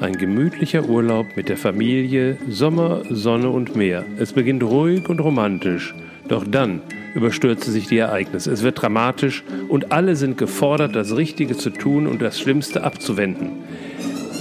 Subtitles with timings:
[0.00, 4.06] Ein gemütlicher Urlaub mit der Familie, Sommer, Sonne und Meer.
[4.16, 5.94] Es beginnt ruhig und romantisch,
[6.26, 6.80] doch dann
[7.14, 8.50] überstürzen sich die Ereignisse.
[8.50, 13.50] Es wird dramatisch und alle sind gefordert, das Richtige zu tun und das Schlimmste abzuwenden.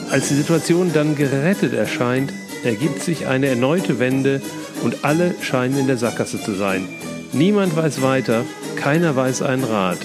[0.10, 2.32] Als die Situation dann gerettet erscheint,
[2.64, 4.42] ergibt sich eine erneute Wende
[4.82, 6.88] und alle scheinen in der Sackgasse zu sein.
[7.34, 8.46] Niemand weiß weiter,
[8.78, 10.00] keiner weiß einen Rat.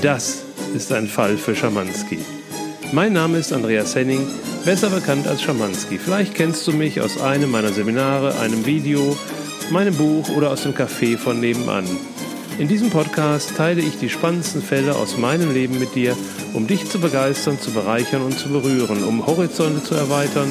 [0.00, 0.42] Das
[0.74, 2.18] ist ein Fall für Schamanski.
[2.92, 4.26] Mein Name ist Andreas Henning,
[4.64, 5.98] besser bekannt als Schamanski.
[5.98, 9.16] Vielleicht kennst du mich aus einem meiner Seminare, einem Video,
[9.70, 11.84] meinem Buch oder aus dem Café von nebenan.
[12.58, 16.16] In diesem Podcast teile ich die spannendsten Fälle aus meinem Leben mit dir,
[16.54, 20.48] um dich zu begeistern, zu bereichern und zu berühren, um Horizonte zu erweitern,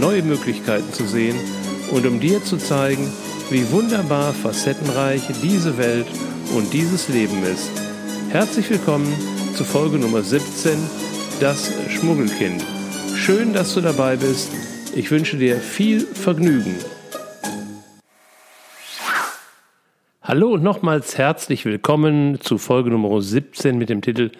[0.00, 1.36] neue Möglichkeiten zu sehen
[1.90, 3.12] und um dir zu zeigen,
[3.50, 6.06] wie wunderbar facettenreich diese Welt
[6.56, 7.70] und dieses Leben ist.
[8.30, 9.12] Herzlich willkommen
[9.54, 10.78] zu Folge Nummer 17,
[11.40, 12.73] das Schmuggelkind.
[13.24, 14.52] Schön, dass du dabei bist.
[14.94, 16.74] Ich wünsche dir viel Vergnügen.
[20.20, 24.30] Hallo und nochmals herzlich willkommen zu Folge Nummer 17 mit dem Titel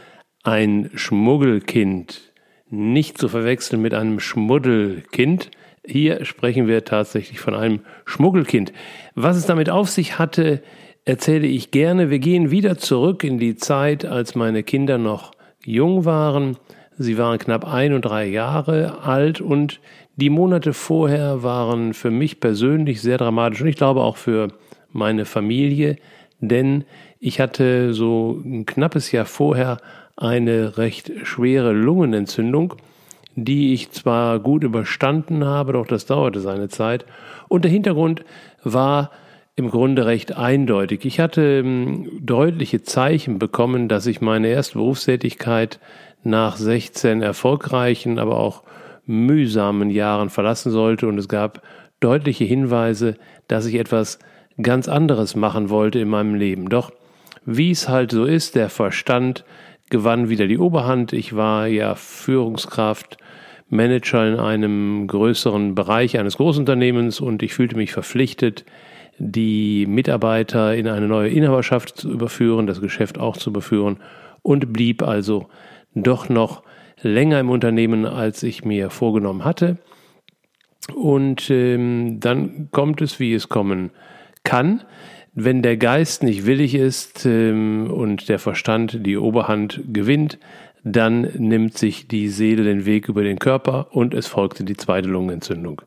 [0.43, 2.35] Ein Schmuggelkind.
[2.69, 5.51] Nicht zu verwechseln mit einem Schmuddelkind.
[5.87, 8.75] Hier sprechen wir tatsächlich von einem Schmuggelkind.
[9.15, 10.63] Was es damit auf sich hatte,
[11.07, 12.11] erzähle ich gerne.
[12.11, 15.33] Wir gehen wieder zurück in die Zeit, als meine Kinder noch
[15.65, 16.59] jung waren.
[16.97, 19.81] Sie waren knapp ein und drei Jahre alt und
[20.17, 24.49] die Monate vorher waren für mich persönlich sehr dramatisch und ich glaube auch für
[24.93, 25.97] meine Familie,
[26.41, 26.85] denn
[27.19, 29.79] ich hatte so ein knappes Jahr vorher
[30.17, 32.75] eine recht schwere Lungenentzündung,
[33.35, 37.05] die ich zwar gut überstanden habe, doch das dauerte seine Zeit.
[37.49, 38.25] Und der Hintergrund
[38.63, 39.11] war
[39.57, 41.05] im Grunde recht eindeutig.
[41.05, 45.79] Ich hatte ähm, deutliche Zeichen bekommen, dass ich meine erste Berufstätigkeit
[46.25, 48.63] nach 16 erfolgreichen, aber auch
[49.07, 51.63] mühsamen Jahren verlassen sollte und es gab
[52.01, 53.17] deutliche Hinweise,
[53.49, 54.19] dass ich etwas
[54.61, 56.69] ganz anderes machen wollte in meinem Leben.
[56.69, 56.91] Doch
[57.45, 59.45] wie es halt so ist, der Verstand
[59.91, 61.13] gewann wieder die Oberhand.
[61.13, 63.19] Ich war ja Führungskraft,
[63.69, 68.65] Manager in einem größeren Bereich eines Großunternehmens und ich fühlte mich verpflichtet,
[69.19, 73.99] die Mitarbeiter in eine neue Inhaberschaft zu überführen, das Geschäft auch zu überführen
[74.43, 75.49] und blieb also
[75.95, 76.63] doch noch
[77.01, 79.79] länger im Unternehmen, als ich mir vorgenommen hatte.
[80.95, 83.91] Und ähm, dann kommt es, wie es kommen
[84.43, 84.83] kann.
[85.33, 90.39] Wenn der Geist nicht willig ist ähm, und der Verstand die Oberhand gewinnt,
[90.85, 95.09] dann nimmt sich die Seele den Weg über den Körper und es folgte die zweite
[95.09, 95.81] Lungenentzündung.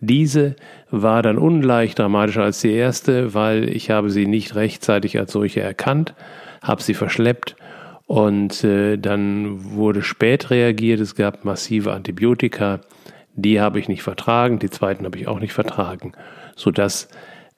[0.00, 0.56] Diese
[0.90, 5.60] war dann ungleich dramatischer als die erste, weil ich habe sie nicht rechtzeitig als solche
[5.60, 6.14] erkannt,
[6.62, 7.54] habe sie verschleppt
[8.10, 10.98] und äh, dann wurde spät reagiert.
[10.98, 12.80] Es gab massive Antibiotika,
[13.36, 16.10] die habe ich nicht vertragen, die zweiten habe ich auch nicht vertragen,
[16.56, 17.08] sodass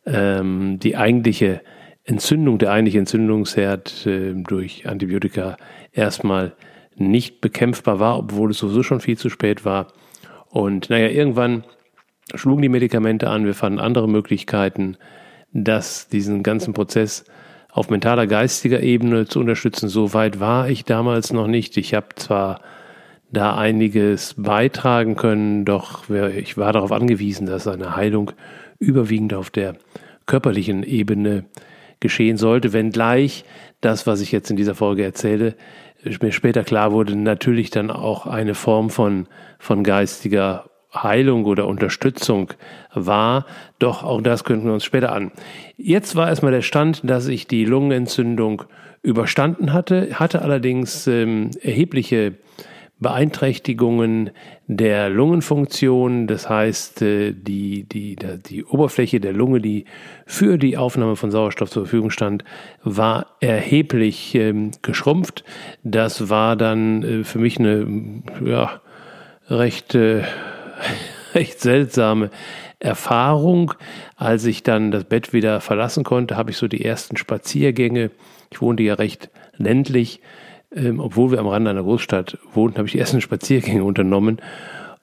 [0.04, 1.62] ähm, die eigentliche
[2.04, 5.56] Entzündung, der eigentliche Entzündungsherd äh, durch Antibiotika
[5.90, 6.52] erstmal
[6.96, 9.86] nicht bekämpfbar war, obwohl es sowieso schon viel zu spät war.
[10.50, 11.64] Und naja, irgendwann
[12.34, 14.98] schlugen die Medikamente an, wir fanden andere Möglichkeiten,
[15.54, 17.24] das, diesen ganzen Prozess
[17.72, 19.88] auf mentaler, geistiger Ebene zu unterstützen.
[19.88, 21.76] So weit war ich damals noch nicht.
[21.78, 22.60] Ich habe zwar
[23.32, 28.32] da einiges beitragen können, doch ich war darauf angewiesen, dass eine Heilung
[28.78, 29.76] überwiegend auf der
[30.26, 31.46] körperlichen Ebene
[31.98, 33.44] geschehen sollte, wenngleich
[33.80, 35.54] das, was ich jetzt in dieser Folge erzähle,
[36.20, 39.26] mir später klar wurde, natürlich dann auch eine Form von,
[39.58, 42.52] von geistiger Heilung oder Unterstützung
[42.94, 43.46] war.
[43.78, 45.32] Doch auch das könnten wir uns später an.
[45.76, 48.64] Jetzt war erstmal der Stand, dass ich die Lungenentzündung
[49.02, 52.34] überstanden hatte, hatte allerdings ähm, erhebliche
[53.02, 54.30] Beeinträchtigungen
[54.68, 59.86] der Lungenfunktion, das heißt äh, die, die, die Oberfläche der Lunge, die
[60.24, 62.44] für die Aufnahme von Sauerstoff zur Verfügung stand,
[62.84, 65.42] war erheblich ähm, geschrumpft.
[65.82, 68.80] Das war dann äh, für mich eine ja,
[69.48, 70.22] recht, äh,
[71.34, 72.30] recht seltsame
[72.78, 73.74] Erfahrung.
[74.16, 78.10] Als ich dann das Bett wieder verlassen konnte, habe ich so die ersten Spaziergänge.
[78.50, 80.20] Ich wohnte ja recht ländlich
[80.74, 84.40] ähm, obwohl wir am Rande einer Großstadt wohnten, habe ich die ersten Spaziergänge unternommen.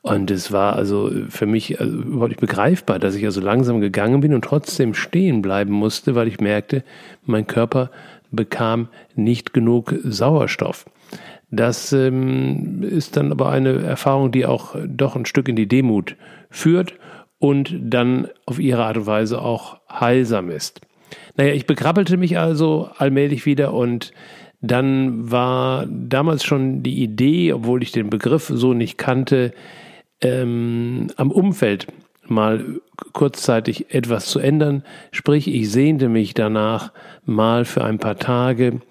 [0.01, 4.21] Und es war also für mich also überhaupt nicht begreifbar, dass ich also langsam gegangen
[4.21, 6.83] bin und trotzdem stehen bleiben musste, weil ich merkte,
[7.25, 7.91] mein Körper
[8.31, 10.85] bekam nicht genug Sauerstoff.
[11.51, 16.15] Das ähm, ist dann aber eine Erfahrung, die auch doch ein Stück in die Demut
[16.49, 16.93] führt
[17.39, 20.81] und dann auf ihre Art und Weise auch heilsam ist.
[21.37, 24.11] Naja, ich bekrabbelte mich also allmählich wieder und
[24.61, 29.53] dann war damals schon die Idee, obwohl ich den Begriff so nicht kannte,
[30.21, 31.87] ähm, am Umfeld
[32.27, 32.63] mal
[33.13, 34.83] kurzzeitig etwas zu ändern.
[35.11, 36.91] Sprich, ich sehnte mich danach,
[37.25, 38.81] mal für ein paar Tage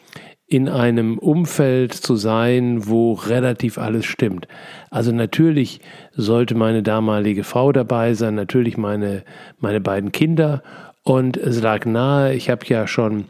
[0.49, 4.49] in einem Umfeld zu sein, wo relativ alles stimmt.
[4.91, 5.81] Also natürlich
[6.13, 9.25] sollte meine damalige Frau dabei sein, natürlich meine,
[9.59, 10.63] meine beiden Kinder.
[11.05, 13.27] Und es lag nahe, ich habe ja schon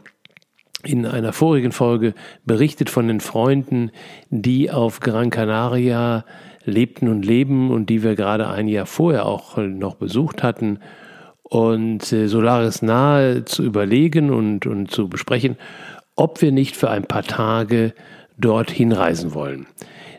[0.85, 2.13] in einer vorigen Folge
[2.45, 3.91] berichtet von den Freunden,
[4.29, 6.23] die auf Gran Canaria
[6.63, 10.79] lebten und leben und die wir gerade ein Jahr vorher auch noch besucht hatten.
[11.43, 15.57] Und äh, so lag es nahe zu überlegen und, und zu besprechen,
[16.19, 17.93] ob wir nicht für ein paar Tage
[18.37, 19.67] dorthin reisen wollen.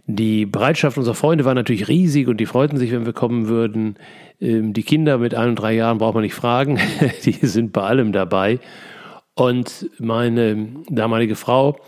[0.07, 3.97] Die Bereitschaft unserer Freunde war natürlich riesig und die freuten sich, wenn wir kommen würden.
[4.41, 6.79] Ähm, die Kinder mit ein und drei Jahren braucht man nicht fragen,
[7.25, 8.61] die sind bei allem dabei.
[9.35, 11.79] Und meine damalige Frau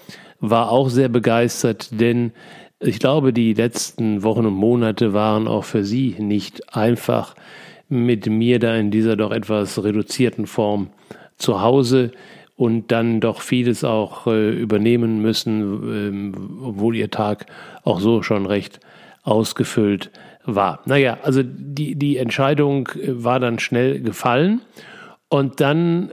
[0.41, 2.33] war auch sehr begeistert, denn
[2.81, 7.35] ich glaube, die letzten Wochen und Monate waren auch für sie nicht einfach
[7.89, 10.91] mit mir da in dieser doch etwas reduzierten Form
[11.39, 12.13] zu Hause
[12.57, 17.47] und dann doch vieles auch äh, übernehmen müssen, ähm, obwohl ihr Tag
[17.83, 18.81] auch so schon recht
[19.23, 20.11] ausgefüllt
[20.45, 20.81] war.
[20.87, 24.61] Naja, also die, die Entscheidung äh, war dann schnell gefallen
[25.29, 26.13] und dann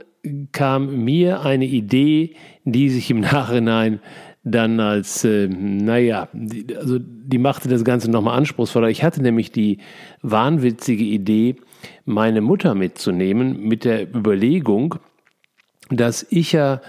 [0.52, 4.00] kam mir eine Idee, die sich im Nachhinein
[4.42, 8.88] dann als, äh, naja, die, also die machte das Ganze nochmal anspruchsvoller.
[8.88, 9.78] Ich hatte nämlich die
[10.22, 11.56] wahnwitzige Idee,
[12.04, 14.96] meine Mutter mitzunehmen mit der Überlegung,
[15.90, 16.80] dass ich ja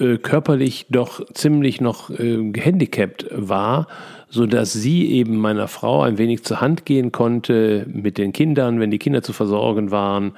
[0.00, 3.86] äh, körperlich doch ziemlich noch äh, gehandicapt war,
[4.28, 8.80] so dass sie eben meiner Frau ein wenig zur Hand gehen konnte mit den Kindern,
[8.80, 10.32] wenn die Kinder zu versorgen waren.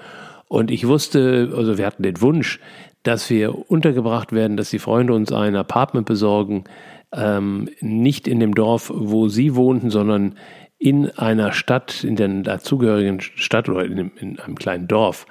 [0.48, 2.60] Und ich wusste, also wir hatten den Wunsch,
[3.02, 6.64] dass wir untergebracht werden, dass die Freunde uns ein Apartment besorgen,
[7.12, 10.34] ähm, nicht in dem Dorf, wo sie wohnten, sondern
[10.78, 15.26] in einer Stadt, in der dazugehörigen Stadt oder in in einem kleinen Dorf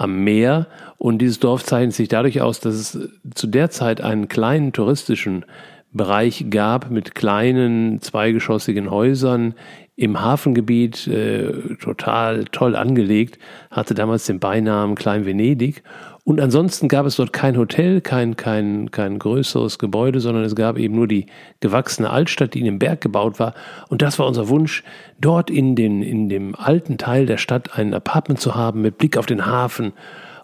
[0.00, 0.66] am Meer.
[0.98, 5.44] Und dieses Dorf zeichnet sich dadurch aus, dass es zu der Zeit einen kleinen touristischen
[5.92, 9.54] Bereich gab mit kleinen zweigeschossigen Häusern
[9.96, 13.38] im Hafengebiet, äh, total toll angelegt,
[13.70, 15.82] hatte damals den Beinamen Klein Venedig.
[16.24, 20.78] Und ansonsten gab es dort kein Hotel, kein, kein, kein größeres Gebäude, sondern es gab
[20.78, 21.26] eben nur die
[21.60, 23.54] gewachsene Altstadt, die in dem Berg gebaut war.
[23.88, 24.84] Und das war unser Wunsch,
[25.20, 29.16] dort in, den, in dem alten Teil der Stadt ein Apartment zu haben mit Blick
[29.16, 29.92] auf den Hafen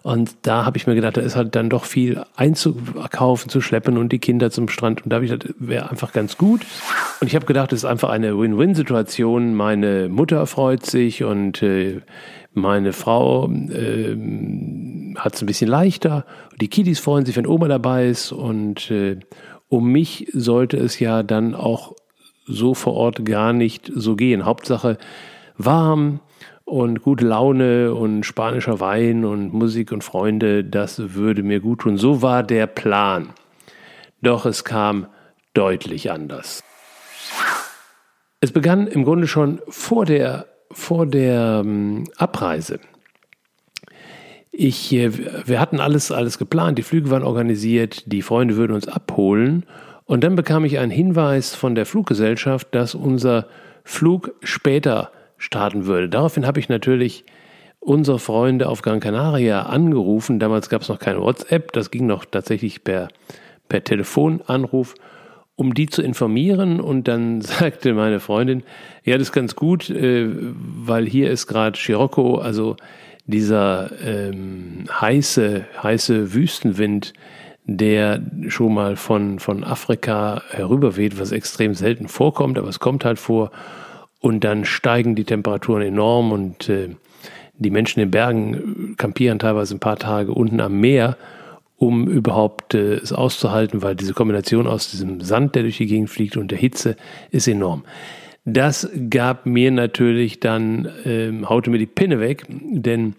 [0.07, 3.97] und da habe ich mir gedacht, da ist halt dann doch viel einzukaufen, zu schleppen
[3.97, 5.03] und die Kinder zum Strand.
[5.03, 6.61] Und da habe ich gedacht, wäre einfach ganz gut.
[7.19, 9.53] Und ich habe gedacht, es ist einfach eine Win-Win-Situation.
[9.53, 11.99] Meine Mutter freut sich und äh,
[12.57, 14.17] meine Frau äh,
[15.15, 16.25] hat es ein bisschen leichter.
[16.59, 18.31] Die Kiddies freuen sich, wenn Oma dabei ist.
[18.31, 19.19] Und äh,
[19.69, 21.95] um mich sollte es ja dann auch
[22.45, 24.45] so vor Ort gar nicht so gehen.
[24.45, 24.97] Hauptsache
[25.57, 26.19] warm,
[26.67, 31.95] und gute Laune und spanischer Wein und Musik und Freunde, das würde mir gut tun.
[31.95, 33.29] So war der Plan.
[34.21, 35.07] Doch es kam
[35.53, 36.61] deutlich anders.
[38.41, 42.79] Es begann im Grunde schon vor der, vor der ähm, Abreise.
[44.51, 45.11] Ich, äh,
[45.47, 49.65] wir hatten alles, alles geplant, die Flüge waren organisiert, die Freunde würden uns abholen.
[50.05, 53.47] Und dann bekam ich einen Hinweis von der Fluggesellschaft, dass unser
[53.83, 56.09] Flug später starten würde.
[56.09, 57.25] Daraufhin habe ich natürlich
[57.79, 60.39] unsere Freunde auf Gran Canaria angerufen.
[60.39, 63.09] Damals gab es noch keine WhatsApp, das ging noch tatsächlich per,
[63.69, 64.95] per Telefonanruf,
[65.57, 66.79] um die zu informieren.
[66.79, 68.63] Und dann sagte meine Freundin,
[69.03, 72.77] ja, das ist ganz gut, äh, weil hier ist gerade Scirocco, also
[73.25, 77.11] dieser ähm, heiße, heiße Wüstenwind,
[77.65, 83.19] der schon mal von, von Afrika herüberweht, was extrem selten vorkommt, aber es kommt halt
[83.19, 83.51] vor.
[84.21, 86.89] Und dann steigen die Temperaturen enorm und äh,
[87.59, 91.17] die Menschen in den Bergen kampieren teilweise ein paar Tage unten am Meer,
[91.77, 96.09] um überhaupt äh, es auszuhalten, weil diese Kombination aus diesem Sand, der durch die Gegend
[96.09, 96.95] fliegt, und der Hitze
[97.31, 97.85] ist enorm.
[98.45, 103.15] Das gab mir natürlich dann, ähm, haute mir die Pinne weg, denn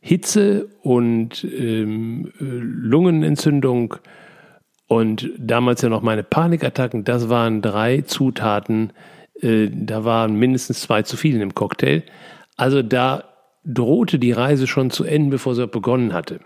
[0.00, 3.94] Hitze und ähm, Lungenentzündung
[4.88, 8.92] und damals ja noch meine Panikattacken, das waren drei Zutaten,
[9.40, 12.02] äh, da waren mindestens zwei zu viel in dem Cocktail.
[12.56, 13.24] Also da
[13.64, 16.40] drohte die Reise schon zu enden, bevor sie begonnen hatte.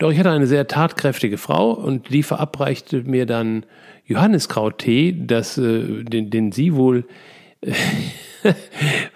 [0.00, 3.66] Doch ich hatte eine sehr tatkräftige Frau und die verabreichte mir dann
[4.06, 7.04] Johanniskrauttee, das, äh, den, den sie wohl
[7.60, 7.74] äh,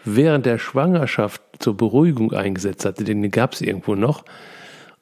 [0.05, 3.03] während der Schwangerschaft zur Beruhigung eingesetzt hatte.
[3.03, 4.27] Den gab es irgendwo noch.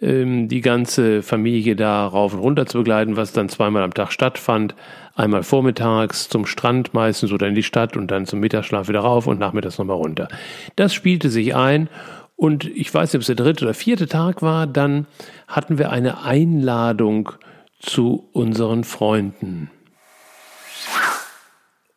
[0.00, 4.12] ähm, die ganze Familie da rauf und runter zu begleiten, was dann zweimal am Tag
[4.12, 4.76] stattfand.
[5.16, 9.26] Einmal vormittags zum Strand meistens oder in die Stadt und dann zum Mittagsschlaf wieder rauf
[9.26, 10.28] und nachmittags nochmal runter.
[10.76, 11.88] Das spielte sich ein
[12.36, 15.06] und ich weiß nicht, ob es der dritte oder vierte Tag war, dann
[15.48, 17.32] hatten wir eine Einladung
[17.80, 19.68] zu unseren Freunden.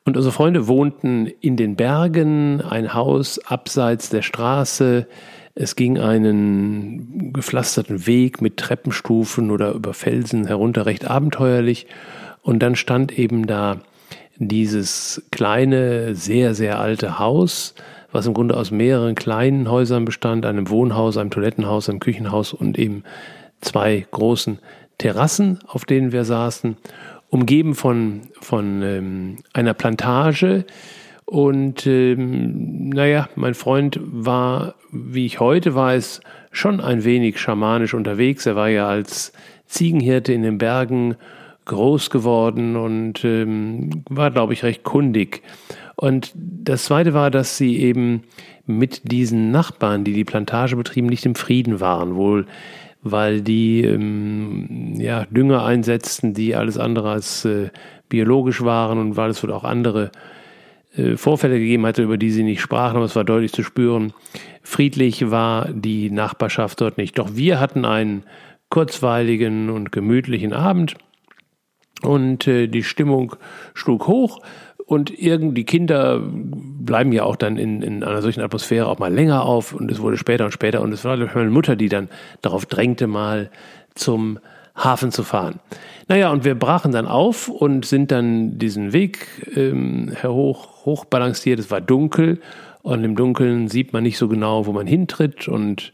[0.08, 5.06] Und unsere Freunde wohnten in den Bergen, ein Haus abseits der Straße,
[5.54, 11.88] es ging einen gepflasterten Weg mit Treppenstufen oder über Felsen herunter, recht abenteuerlich.
[12.42, 13.82] Und dann stand eben da
[14.38, 17.76] dieses kleine, sehr, sehr alte Haus,
[18.14, 22.80] was im Grunde aus mehreren kleinen Häusern bestand, einem Wohnhaus, einem Toilettenhaus, einem Küchenhaus und
[22.80, 23.04] eben
[23.60, 24.60] zwei großen
[25.00, 26.78] Terrassen, auf denen wir saßen,
[27.30, 30.66] umgeben von, von ähm, einer Plantage,
[31.30, 38.46] und ähm, naja, mein Freund war, wie ich heute weiß, schon ein wenig schamanisch unterwegs.
[38.46, 39.34] Er war ja als
[39.66, 41.16] Ziegenhirte in den Bergen
[41.66, 45.42] groß geworden und ähm, war, glaube ich, recht kundig.
[45.98, 48.24] Und das Zweite war, dass sie eben
[48.66, 52.48] mit diesen Nachbarn, die die Plantage betrieben, nicht im Frieden waren, wohl
[53.12, 57.70] weil die ähm, ja, Dünger einsetzten, die alles andere als äh,
[58.10, 60.12] biologisch waren und weil es wohl auch andere
[60.96, 64.14] äh, Vorfälle gegeben hatte, über die sie nicht sprachen, aber es war deutlich zu spüren.
[64.64, 67.18] Friedlich war die Nachbarschaft dort nicht.
[67.18, 68.24] Doch wir hatten einen
[68.70, 70.96] kurzweiligen und gemütlichen Abend
[72.02, 73.36] und äh, die Stimmung
[73.74, 74.42] schlug hoch
[74.88, 79.14] und irgend die Kinder bleiben ja auch dann in, in einer solchen Atmosphäre auch mal
[79.14, 82.10] länger auf und es wurde später und später und es war meine Mutter, die dann
[82.42, 83.52] darauf drängte, mal
[83.94, 84.40] zum
[84.76, 85.60] Hafen zu fahren.
[86.08, 91.60] Naja, und wir brachen dann auf und sind dann diesen Weg ähm, hoch, hoch balanciert.
[91.60, 92.40] Es war dunkel
[92.82, 95.50] und im Dunkeln sieht man nicht so genau, wo man hintritt.
[95.50, 95.92] Und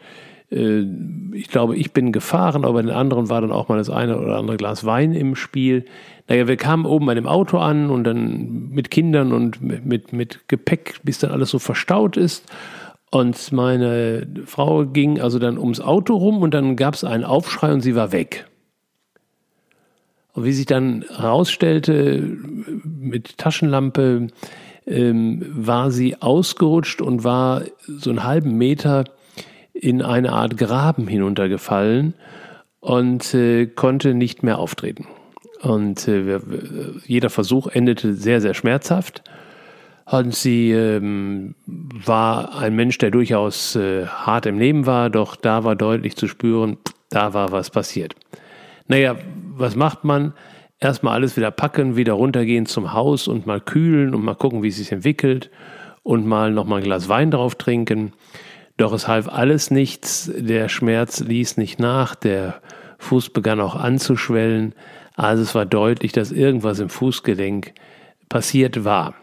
[0.53, 4.19] ich glaube, ich bin gefahren, aber bei den anderen war dann auch mal das eine
[4.19, 5.85] oder andere Glas Wein im Spiel.
[6.27, 10.13] Naja, wir kamen oben bei dem Auto an und dann mit Kindern und mit, mit,
[10.13, 12.45] mit Gepäck, bis dann alles so verstaut ist.
[13.09, 17.73] Und meine Frau ging also dann ums Auto rum und dann gab es einen Aufschrei
[17.73, 18.45] und sie war weg.
[20.33, 22.37] Und wie sich dann herausstellte,
[22.83, 24.27] mit Taschenlampe
[24.85, 29.05] ähm, war sie ausgerutscht und war so einen halben Meter
[29.83, 32.13] in eine Art Graben hinuntergefallen
[32.79, 35.07] und äh, konnte nicht mehr auftreten.
[35.61, 36.39] Und äh,
[37.05, 39.23] jeder Versuch endete sehr, sehr schmerzhaft.
[40.05, 45.63] Und sie ähm, war ein Mensch, der durchaus äh, hart im Leben war, doch da
[45.63, 46.77] war deutlich zu spüren,
[47.09, 48.15] da war was passiert.
[48.87, 49.15] Naja,
[49.55, 50.33] was macht man?
[50.79, 54.67] Erstmal alles wieder packen, wieder runtergehen zum Haus und mal kühlen und mal gucken, wie
[54.67, 55.49] es sich entwickelt
[56.03, 58.11] und mal nochmal ein Glas Wein drauf trinken.
[58.77, 62.61] Doch es half alles nichts, der Schmerz ließ nicht nach, der
[62.97, 64.73] Fuß begann auch anzuschwellen,
[65.15, 67.73] also es war deutlich, dass irgendwas im Fußgelenk
[68.29, 69.13] passiert war.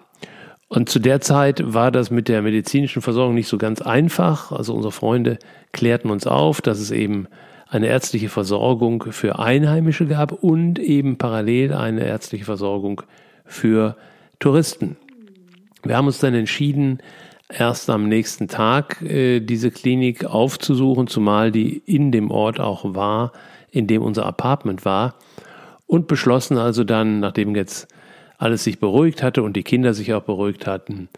[0.69, 4.53] Und zu der Zeit war das mit der medizinischen Versorgung nicht so ganz einfach.
[4.53, 5.39] Also unsere Freunde
[5.73, 7.27] klärten uns auf, dass es eben
[7.69, 13.03] eine ärztliche Versorgung für Einheimische gab und eben parallel eine ärztliche Versorgung
[13.45, 13.97] für
[14.39, 14.97] Touristen.
[15.83, 16.99] Wir haben uns dann entschieden,
[17.53, 23.33] erst am nächsten Tag äh, diese Klinik aufzusuchen, zumal die in dem Ort auch war,
[23.71, 25.15] in dem unser Apartment war.
[25.87, 27.89] Und beschlossen also dann, nachdem jetzt
[28.39, 31.09] alles sich beruhigt hatte und die Kinder sich auch beruhigt hatten,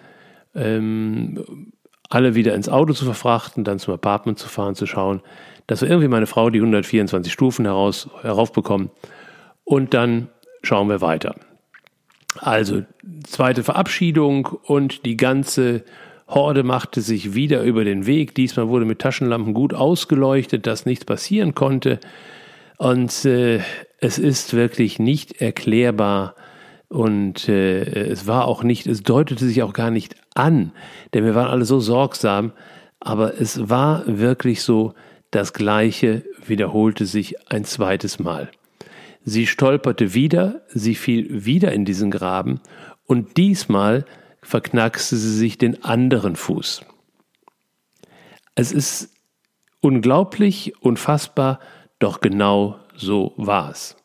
[0.55, 1.73] ähm,
[2.09, 5.23] alle wieder ins Auto zu verfrachten, dann zum Apartment zu fahren, zu schauen,
[5.67, 8.91] dass wir irgendwie meine Frau die 124 Stufen heraus, heraufbekommen.
[9.65, 10.29] Und dann
[10.63, 11.37] schauen wir weiter.
[12.39, 12.83] Also
[13.25, 15.85] zweite Verabschiedung und die ganze
[16.29, 18.35] Horde machte sich wieder über den Weg.
[18.35, 22.01] Diesmal wurde mit Taschenlampen gut ausgeleuchtet, dass nichts passieren konnte.
[22.79, 23.61] Und äh,
[23.99, 26.35] es ist wirklich nicht erklärbar
[26.89, 30.73] und äh, es war auch nicht, es deutete sich auch gar nicht an,
[31.15, 32.53] denn wir waren alle so sorgsam,
[33.01, 34.93] aber es war wirklich so,
[35.31, 38.51] das Gleiche wiederholte sich ein zweites Mal.
[39.25, 42.61] Sie stolperte wieder, sie fiel wieder in diesen Graben
[43.07, 44.05] und diesmal
[44.43, 46.83] verknackste sie sich den anderen Fuß.
[48.55, 49.11] Es ist
[49.81, 51.61] unglaublich, unfassbar,
[51.99, 53.97] doch genau so war es.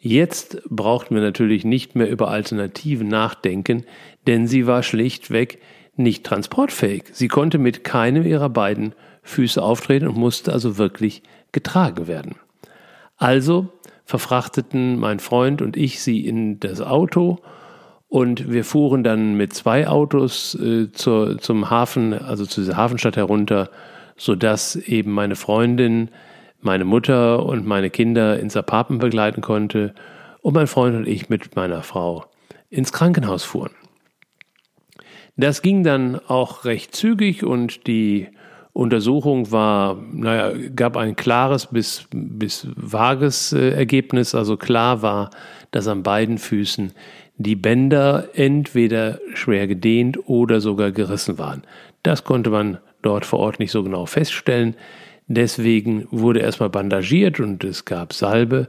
[0.00, 3.84] Jetzt brauchten wir natürlich nicht mehr über Alternativen nachdenken,
[4.26, 5.60] denn sie war schlichtweg
[5.96, 7.04] nicht transportfähig.
[7.12, 12.36] Sie konnte mit keinem ihrer beiden Füße auftreten und musste also wirklich getragen werden.
[13.16, 13.72] Also
[14.04, 17.40] verfrachteten mein Freund und ich sie in das Auto
[18.08, 23.16] und wir fuhren dann mit zwei Autos äh, zur, zum Hafen, also zu dieser Hafenstadt
[23.16, 23.70] herunter,
[24.16, 26.10] sodass eben meine Freundin,
[26.60, 29.94] meine Mutter und meine Kinder ins Apartment begleiten konnte
[30.40, 32.24] und mein Freund und ich mit meiner Frau
[32.70, 33.72] ins Krankenhaus fuhren.
[35.36, 38.28] Das ging dann auch recht zügig und die
[38.72, 44.34] Untersuchung war, naja, gab ein klares bis, bis vages äh, Ergebnis.
[44.34, 45.30] Also klar war,
[45.70, 46.92] dass an beiden Füßen
[47.38, 51.62] die Bänder entweder schwer gedehnt oder sogar gerissen waren.
[52.02, 54.74] Das konnte man dort vor Ort nicht so genau feststellen.
[55.28, 58.66] Deswegen wurde erstmal bandagiert und es gab Salbe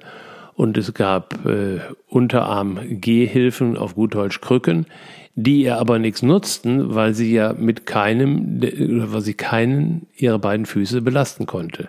[0.55, 4.85] und es gab äh, Unterarm-Gehhilfen auf gut Deutsch Krücken,
[5.35, 8.61] die ihr aber nichts nutzten, weil sie ja mit keinem,
[9.11, 11.87] weil sie keinen ihrer beiden Füße belasten konnte.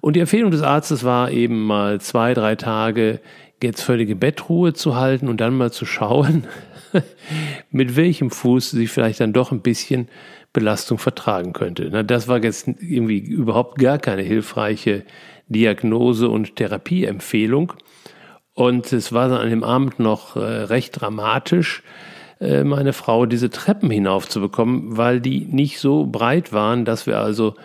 [0.00, 3.20] Und die Empfehlung des Arztes war eben mal zwei, drei Tage
[3.64, 6.44] jetzt völlige Bettruhe zu halten und dann mal zu schauen,
[7.70, 10.08] mit welchem Fuß sie vielleicht dann doch ein bisschen
[10.52, 11.88] Belastung vertragen könnte.
[11.90, 15.02] Na, das war jetzt irgendwie überhaupt gar keine hilfreiche
[15.48, 17.72] Diagnose und Therapieempfehlung.
[18.54, 21.82] Und es war dann an dem Abend noch äh, recht dramatisch,
[22.40, 27.56] äh, meine Frau diese Treppen hinaufzubekommen, weil die nicht so breit waren, dass wir also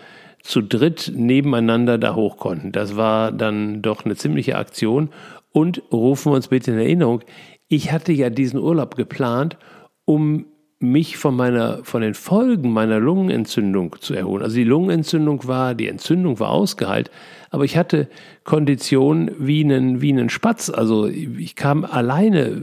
[0.42, 2.72] zu dritt nebeneinander da hoch konnten.
[2.72, 5.10] Das war dann doch eine ziemliche Aktion.
[5.52, 7.22] Und rufen wir uns bitte in Erinnerung,
[7.68, 9.56] ich hatte ja diesen Urlaub geplant,
[10.04, 10.46] um
[10.80, 14.42] mich von meiner, von den Folgen meiner Lungenentzündung zu erholen.
[14.42, 17.10] Also die Lungenentzündung war, die Entzündung war ausgeheilt,
[17.50, 18.08] aber ich hatte
[18.44, 20.70] Konditionen wie einen, wie einen Spatz.
[20.70, 22.62] Also ich kam alleine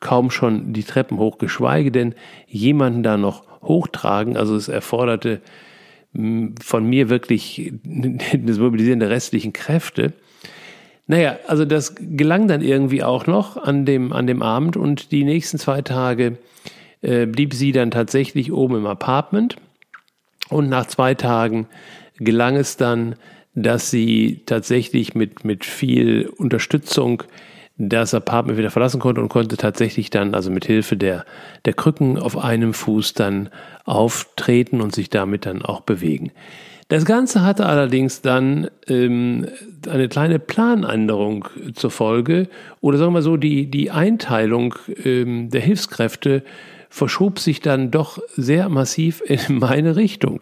[0.00, 2.14] kaum schon die Treppen hoch, geschweige denn
[2.46, 4.36] jemanden da noch hochtragen.
[4.36, 5.40] Also es erforderte
[6.12, 10.12] von mir wirklich das Mobilisieren der restlichen Kräfte.
[11.06, 15.24] Naja, also das gelang dann irgendwie auch noch an dem, an dem Abend und die
[15.24, 16.38] nächsten zwei Tage
[17.00, 19.56] äh, blieb sie dann tatsächlich oben im Apartment.
[20.48, 21.66] Und nach zwei Tagen
[22.18, 23.16] gelang es dann,
[23.54, 27.22] dass sie tatsächlich mit, mit viel Unterstützung
[27.78, 31.24] das Apartment wieder verlassen konnte und konnte tatsächlich dann, also mit Hilfe der,
[31.64, 33.50] der Krücken auf einem Fuß dann
[33.84, 36.32] auftreten und sich damit dann auch bewegen.
[36.88, 39.48] Das Ganze hatte allerdings dann ähm,
[39.88, 42.48] eine kleine Planänderung zur Folge
[42.80, 46.44] oder sagen wir so, die, die Einteilung ähm, der Hilfskräfte
[46.88, 50.40] verschob sich dann doch sehr massiv in meine Richtung.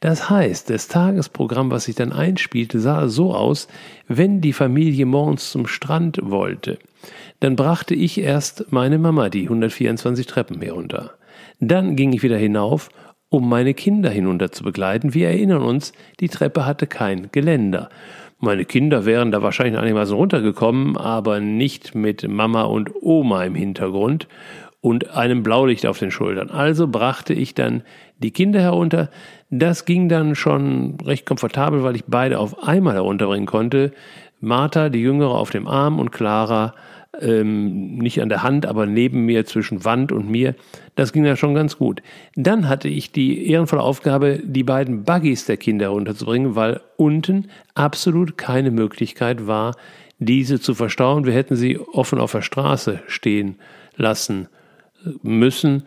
[0.00, 3.68] Das heißt, das Tagesprogramm, was sich dann einspielte, sah so aus,
[4.08, 6.78] wenn die Familie morgens zum Strand wollte,
[7.40, 11.12] dann brachte ich erst meine Mama die 124 Treppen herunter.
[11.58, 12.90] Dann ging ich wieder hinauf
[13.30, 15.14] um meine Kinder hinunter zu begleiten.
[15.14, 17.88] Wir erinnern uns, die Treppe hatte kein Geländer.
[18.40, 24.26] Meine Kinder wären da wahrscheinlich einigermaßen runtergekommen, aber nicht mit Mama und Oma im Hintergrund
[24.80, 26.50] und einem Blaulicht auf den Schultern.
[26.50, 27.82] Also brachte ich dann
[28.18, 29.10] die Kinder herunter.
[29.50, 33.92] Das ging dann schon recht komfortabel, weil ich beide auf einmal herunterbringen konnte.
[34.40, 36.74] Martha, die Jüngere, auf dem Arm und Clara
[37.20, 40.54] ähm, nicht an der Hand, aber neben mir zwischen Wand und mir.
[40.94, 42.02] Das ging ja schon ganz gut.
[42.36, 48.38] Dann hatte ich die ehrenvolle Aufgabe, die beiden Buggies der Kinder runterzubringen, weil unten absolut
[48.38, 49.76] keine Möglichkeit war,
[50.18, 51.26] diese zu verstauen.
[51.26, 53.56] Wir hätten sie offen auf der Straße stehen
[53.96, 54.48] lassen
[55.22, 55.84] müssen,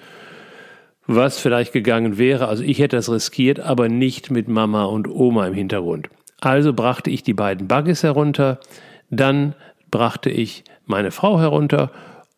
[1.06, 2.48] was vielleicht gegangen wäre.
[2.48, 6.10] Also ich hätte das riskiert, aber nicht mit Mama und Oma im Hintergrund.
[6.40, 8.60] Also brachte ich die beiden Buggies herunter,
[9.10, 9.56] dann
[9.92, 11.92] brachte ich meine Frau herunter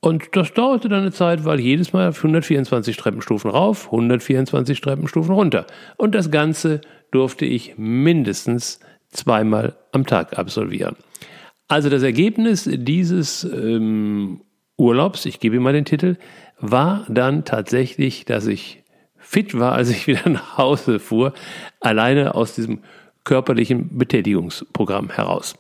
[0.05, 5.65] und das dauerte dann eine Zeit, weil jedes Mal 124 Treppenstufen rauf, 124 Treppenstufen runter.
[5.97, 10.95] Und das Ganze durfte ich mindestens zweimal am Tag absolvieren.
[11.67, 14.41] Also das Ergebnis dieses ähm,
[14.77, 16.17] Urlaubs, ich gebe ihm mal den Titel,
[16.59, 18.83] war dann tatsächlich, dass ich
[19.17, 21.33] fit war, als ich wieder nach Hause fuhr,
[21.79, 22.79] alleine aus diesem
[23.23, 25.55] körperlichen Betätigungsprogramm heraus.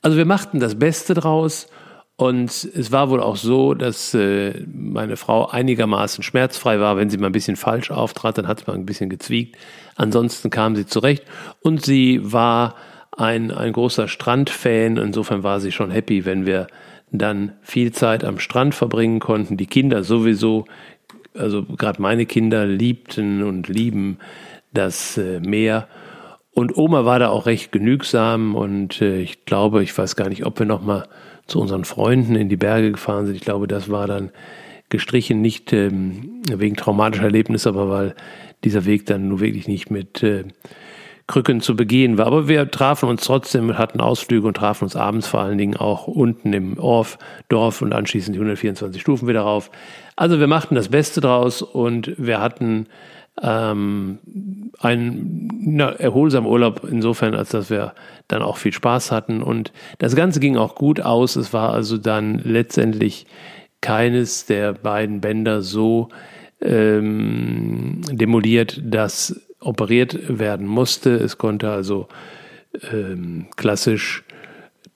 [0.00, 1.68] Also wir machten das Beste draus
[2.16, 6.96] und es war wohl auch so, dass äh, meine Frau einigermaßen schmerzfrei war.
[6.96, 9.56] Wenn sie mal ein bisschen falsch auftrat, dann hat sie mal ein bisschen gezwiegt.
[9.96, 11.24] Ansonsten kam sie zurecht
[11.60, 12.76] und sie war
[13.16, 14.96] ein, ein großer Strandfan.
[14.96, 16.66] Insofern war sie schon happy, wenn wir
[17.12, 19.56] dann viel Zeit am Strand verbringen konnten.
[19.56, 20.64] Die Kinder sowieso,
[21.34, 24.18] also gerade meine Kinder liebten und lieben
[24.72, 25.88] das äh, Meer.
[26.54, 30.44] Und Oma war da auch recht genügsam und äh, ich glaube, ich weiß gar nicht,
[30.44, 31.06] ob wir noch mal
[31.46, 33.36] zu unseren Freunden in die Berge gefahren sind.
[33.36, 34.30] Ich glaube, das war dann
[34.88, 38.14] gestrichen, nicht ähm, wegen traumatischer Erlebnisse, aber weil
[38.64, 40.44] dieser Weg dann nur wirklich nicht mit äh,
[41.26, 42.26] Krücken zu begehen war.
[42.26, 46.06] Aber wir trafen uns trotzdem, hatten Ausflüge und trafen uns abends vor allen Dingen auch
[46.06, 49.70] unten im Orf, Dorf und anschließend die 124 Stufen wieder rauf.
[50.16, 52.86] Also wir machten das Beste draus und wir hatten
[53.40, 54.18] ähm,
[54.78, 57.94] einen na, erholsamen Urlaub insofern, als dass wir
[58.28, 61.36] dann auch viel Spaß hatten und das Ganze ging auch gut aus.
[61.36, 63.26] Es war also dann letztendlich
[63.80, 66.08] keines der beiden Bänder so
[66.60, 71.10] ähm, demoliert, dass operiert werden musste.
[71.10, 72.08] Es konnte also
[72.92, 74.24] ähm, klassisch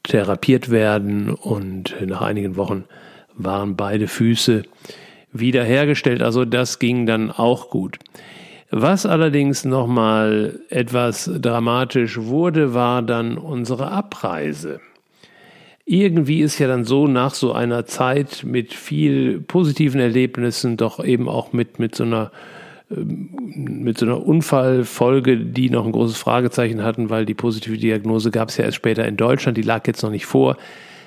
[0.03, 2.85] therapiert werden und nach einigen Wochen
[3.35, 4.63] waren beide Füße
[5.33, 6.23] wiederhergestellt.
[6.23, 7.99] Also das ging dann auch gut.
[8.71, 14.81] Was allerdings nochmal etwas dramatisch wurde, war dann unsere Abreise.
[15.85, 21.29] Irgendwie ist ja dann so nach so einer Zeit mit viel positiven Erlebnissen, doch eben
[21.29, 22.33] auch mit, mit so einer
[22.89, 28.51] mit so einer Unfallfolge, die noch ein großes Fragezeichen hatten, weil die positive Diagnose gab
[28.51, 30.57] es ja erst später in Deutschland, die lag jetzt noch nicht vor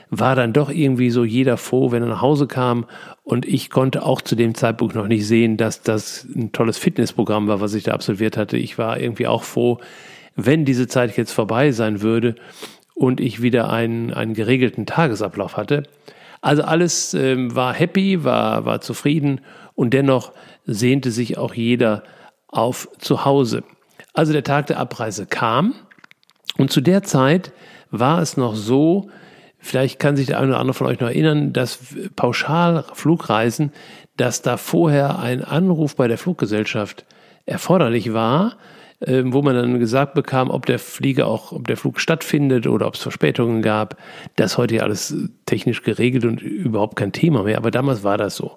[0.10, 2.86] war dann doch irgendwie so jeder froh, wenn er nach Hause kam.
[3.24, 7.48] Und ich konnte auch zu dem Zeitpunkt noch nicht sehen, dass das ein tolles Fitnessprogramm
[7.48, 8.58] war, was ich da absolviert hatte.
[8.58, 9.80] Ich war irgendwie auch froh,
[10.36, 12.36] wenn diese Zeit jetzt vorbei sein würde
[12.96, 15.84] und ich wieder einen, einen geregelten Tagesablauf hatte.
[16.42, 19.42] Also alles ähm, war happy, war, war zufrieden
[19.76, 20.32] und dennoch
[20.66, 22.04] sehnte sich auch jeder
[22.48, 23.64] auf zu Hause.
[24.14, 25.76] Also der Tag der Abreise kam
[26.58, 27.52] und zu der Zeit
[27.92, 29.10] war es noch so,
[29.62, 31.80] Vielleicht kann sich der eine oder andere von euch noch erinnern, dass
[32.16, 33.74] Pauschalflugreisen,
[34.16, 37.06] dass da vorher ein Anruf bei der Fluggesellschaft
[37.46, 38.56] erforderlich war,
[39.06, 42.88] ähm, wo man dann gesagt bekam, ob der Flieger auch, ob der Flug stattfindet oder
[42.88, 43.98] ob es Verspätungen gab.
[44.38, 45.14] Das ist heute alles
[45.46, 47.58] technisch geregelt und überhaupt kein Thema mehr.
[47.58, 48.56] Aber damals war das so.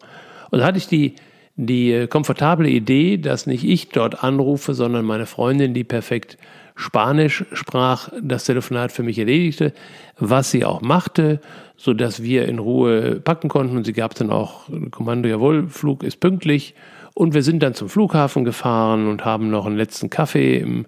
[0.50, 1.16] Und da hatte ich die,
[1.56, 6.38] die komfortable Idee, dass nicht ich dort anrufe, sondern meine Freundin, die perfekt
[6.74, 9.72] Spanisch sprach, das Telefonat für mich erledigte,
[10.18, 11.40] was sie auch machte,
[11.76, 16.02] so dass wir in Ruhe packen konnten und sie gab dann auch Kommando, jawohl, Flug
[16.02, 16.74] ist pünktlich
[17.14, 20.86] und wir sind dann zum Flughafen gefahren und haben noch einen letzten Kaffee im,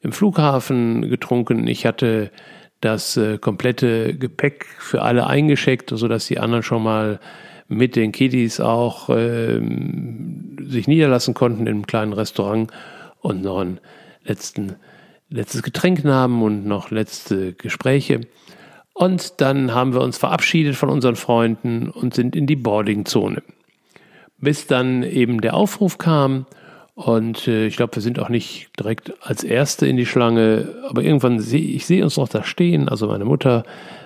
[0.00, 1.66] im Flughafen getrunken.
[1.68, 2.32] Ich hatte
[2.80, 7.20] das äh, komplette Gepäck für alle eingeschickt, sodass die anderen schon mal
[7.70, 9.60] mit den Kiddies auch äh,
[10.62, 12.70] sich niederlassen konnten im kleinen Restaurant
[13.20, 13.78] und noch einen
[14.24, 14.76] letzten
[15.30, 18.22] letztes Getränk nahmen und noch letzte Gespräche.
[18.92, 23.42] Und dann haben wir uns verabschiedet von unseren Freunden und sind in die Boardingzone.
[24.38, 26.46] Bis dann eben der Aufruf kam
[26.94, 31.02] und äh, ich glaube, wir sind auch nicht direkt als Erste in die Schlange, aber
[31.02, 33.62] irgendwann sehe ich sehe uns noch da stehen, also meine Mutter,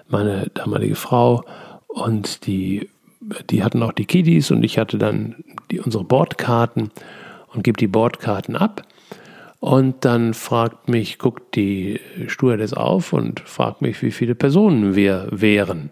[0.08, 1.44] meine damalige Frau
[1.88, 2.88] und die,
[3.50, 5.36] die hatten auch die Kiddies und ich hatte dann
[5.70, 6.90] die, unsere Bordkarten
[7.52, 8.82] und gebe die Bordkarten ab.
[9.60, 15.28] Und dann fragt mich, guckt die Stewardess auf und fragt mich, wie viele Personen wir
[15.30, 15.90] wären.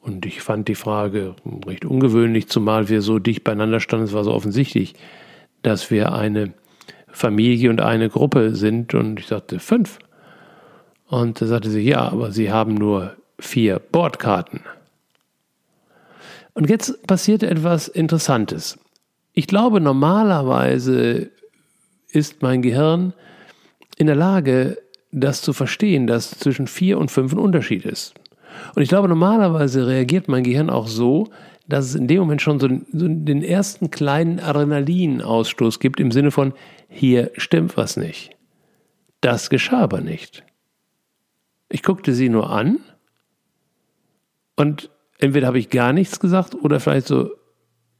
[0.00, 1.34] Und ich fand die Frage
[1.66, 4.04] recht ungewöhnlich, zumal wir so dicht beieinander standen.
[4.04, 4.94] Es war so offensichtlich,
[5.62, 6.52] dass wir eine
[7.10, 8.94] Familie und eine Gruppe sind.
[8.94, 9.98] Und ich sagte, fünf.
[11.06, 14.60] Und da sagte sie, ja, aber sie haben nur vier Bordkarten.
[16.58, 18.80] Und jetzt passierte etwas Interessantes.
[19.32, 21.30] Ich glaube, normalerweise
[22.08, 23.12] ist mein Gehirn
[23.96, 24.76] in der Lage,
[25.12, 28.14] das zu verstehen, dass zwischen vier und fünf ein Unterschied ist.
[28.74, 31.28] Und ich glaube, normalerweise reagiert mein Gehirn auch so,
[31.68, 36.32] dass es in dem Moment schon so, so den ersten kleinen Adrenalinausstoß gibt im Sinne
[36.32, 36.54] von,
[36.88, 38.30] hier stimmt was nicht.
[39.20, 40.42] Das geschah aber nicht.
[41.68, 42.80] Ich guckte sie nur an
[44.56, 47.30] und entweder habe ich gar nichts gesagt oder vielleicht so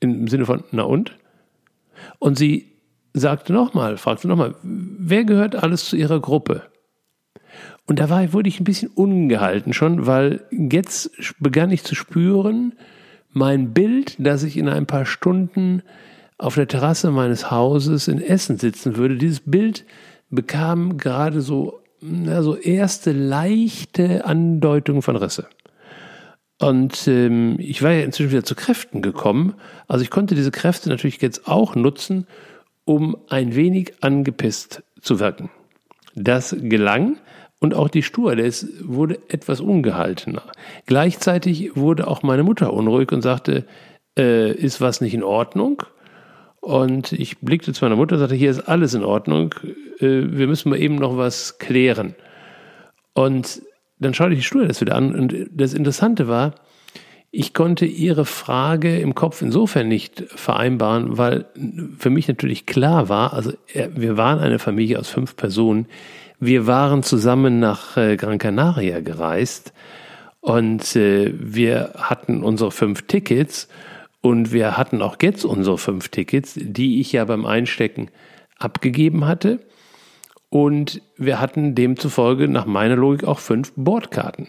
[0.01, 1.17] im Sinne von, na und?
[2.19, 2.73] Und sie
[3.13, 6.63] sagte nochmal, fragte nochmal, wer gehört alles zu ihrer Gruppe?
[7.87, 12.75] Und da war, wurde ich ein bisschen ungehalten schon, weil jetzt begann ich zu spüren,
[13.33, 15.83] mein Bild, dass ich in ein paar Stunden
[16.39, 19.85] auf der Terrasse meines Hauses in Essen sitzen würde, dieses Bild
[20.31, 25.47] bekam gerade so, na, so erste leichte Andeutungen von Risse.
[26.61, 29.55] Und ähm, ich war ja inzwischen wieder zu Kräften gekommen.
[29.87, 32.27] Also ich konnte diese Kräfte natürlich jetzt auch nutzen,
[32.85, 35.51] um ein wenig angepisst zu wirken.
[36.14, 37.18] Das gelang
[37.61, 40.42] und auch die Stewardess wurde etwas ungehaltener.
[40.87, 43.64] Gleichzeitig wurde auch meine Mutter unruhig und sagte,
[44.16, 45.83] äh, ist was nicht in Ordnung?
[46.61, 49.55] Und ich blickte zu meiner Mutter und sagte, hier ist alles in Ordnung,
[50.01, 52.14] äh, wir müssen mal eben noch was klären.
[53.12, 53.62] Und
[54.01, 56.55] dann schaute ich die Stewardess wieder an und das Interessante war,
[57.31, 61.45] ich konnte ihre Frage im Kopf insofern nicht vereinbaren, weil
[61.99, 63.53] für mich natürlich klar war, also
[63.95, 65.87] wir waren eine Familie aus fünf Personen,
[66.41, 69.73] wir waren zusammen nach äh, Gran Canaria gereist
[70.41, 73.69] und äh, wir hatten unsere fünf Tickets
[74.21, 78.11] und wir hatten auch jetzt unsere fünf Tickets, die ich ja beim Einstecken
[78.59, 79.61] abgegeben hatte.
[80.51, 84.49] Und wir hatten demzufolge nach meiner Logik auch fünf Bordkarten.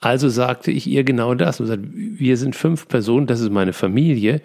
[0.00, 3.72] Also sagte ich ihr genau das und sagte, wir sind fünf Personen, das ist meine
[3.72, 4.40] Familie.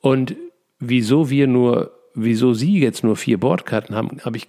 [0.00, 0.36] Und
[0.78, 4.48] wieso wir nur, wieso Sie jetzt nur vier Bordkarten haben, habe ich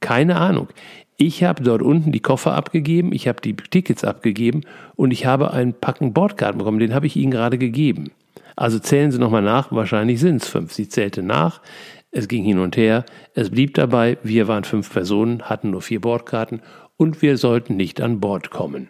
[0.00, 0.68] keine Ahnung.
[1.16, 4.62] Ich habe dort unten die Koffer abgegeben, ich habe die Tickets abgegeben
[4.94, 8.10] und ich habe einen Packen Bordkarten bekommen, den habe ich Ihnen gerade gegeben.
[8.54, 10.72] Also zählen Sie nochmal nach, wahrscheinlich sind es fünf.
[10.72, 11.60] Sie zählte nach,
[12.10, 16.00] es ging hin und her, es blieb dabei, wir waren fünf Personen, hatten nur vier
[16.00, 16.62] Bordkarten
[16.96, 18.88] und wir sollten nicht an Bord kommen.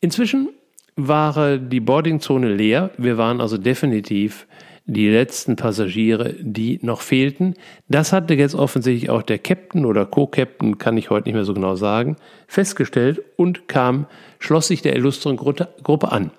[0.00, 0.50] Inzwischen
[0.96, 2.90] war die Boardingzone leer.
[2.98, 4.46] Wir waren also definitiv
[4.86, 7.54] die letzten Passagiere, die noch fehlten.
[7.88, 11.54] Das hatte jetzt offensichtlich auch der Captain oder Co-Captain, kann ich heute nicht mehr so
[11.54, 12.16] genau sagen,
[12.46, 14.06] festgestellt und kam,
[14.38, 16.30] schloss sich der illustren Gruppe an.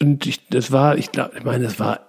[0.00, 2.00] Und ich, das war, ich glaube, ich meine, das war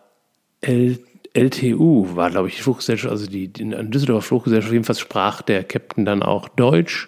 [0.61, 0.99] L,
[1.33, 6.05] LTU, war, glaube ich, die Fluggesellschaft, also die, die Düsseldorfer Fluggesellschaft, jedenfalls sprach der Captain
[6.05, 7.07] dann auch Deutsch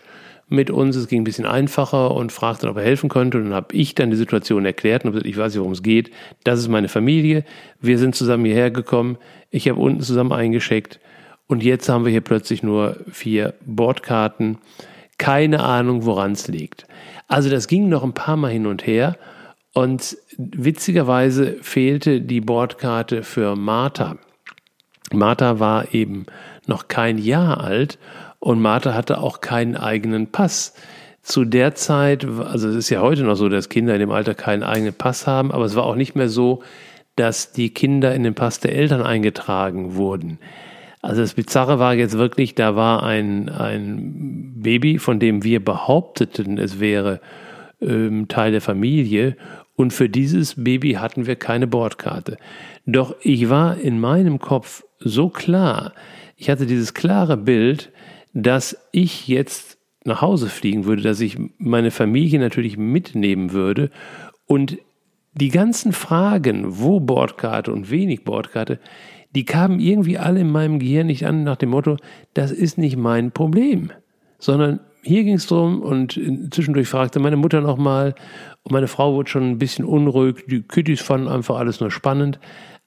[0.51, 0.95] mit uns.
[0.95, 3.37] Es ging ein bisschen einfacher und fragte, ob er helfen könnte.
[3.37, 5.81] Und dann habe ich dann die Situation erklärt und gesagt, ich weiß nicht, worum es
[5.81, 6.11] geht.
[6.43, 7.45] Das ist meine Familie.
[7.79, 9.17] Wir sind zusammen hierher gekommen.
[9.49, 10.99] Ich habe unten zusammen eingeschickt.
[11.47, 14.57] Und jetzt haben wir hier plötzlich nur vier Bordkarten.
[15.17, 16.85] Keine Ahnung, woran es liegt.
[17.27, 19.17] Also das ging noch ein paar Mal hin und her.
[19.73, 20.17] Und
[20.56, 24.17] witzigerweise fehlte die Bordkarte für Martha.
[25.13, 26.25] Martha war eben
[26.67, 27.99] noch kein Jahr alt
[28.39, 30.73] und Martha hatte auch keinen eigenen Pass.
[31.21, 34.34] Zu der Zeit, also es ist ja heute noch so, dass Kinder in dem Alter
[34.34, 36.63] keinen eigenen Pass haben, aber es war auch nicht mehr so,
[37.15, 40.39] dass die Kinder in den Pass der Eltern eingetragen wurden.
[41.01, 46.58] Also das Bizarre war jetzt wirklich, da war ein, ein Baby, von dem wir behaupteten,
[46.58, 47.19] es wäre
[47.82, 49.36] ähm, Teil der Familie.
[49.81, 52.37] Und für dieses Baby hatten wir keine Bordkarte.
[52.85, 55.93] Doch ich war in meinem Kopf so klar,
[56.37, 57.91] ich hatte dieses klare Bild,
[58.31, 63.89] dass ich jetzt nach Hause fliegen würde, dass ich meine Familie natürlich mitnehmen würde
[64.45, 64.77] und
[65.33, 68.79] die ganzen Fragen, wo Bordkarte und wenig Bordkarte,
[69.33, 71.97] die kamen irgendwie alle in meinem Gehirn nicht an nach dem Motto,
[72.35, 73.89] das ist nicht mein Problem,
[74.37, 76.19] sondern hier ging es darum und
[76.51, 78.15] zwischendurch fragte meine Mutter nochmal
[78.63, 82.39] und meine Frau wurde schon ein bisschen unruhig, die Küttis fanden einfach alles nur spannend.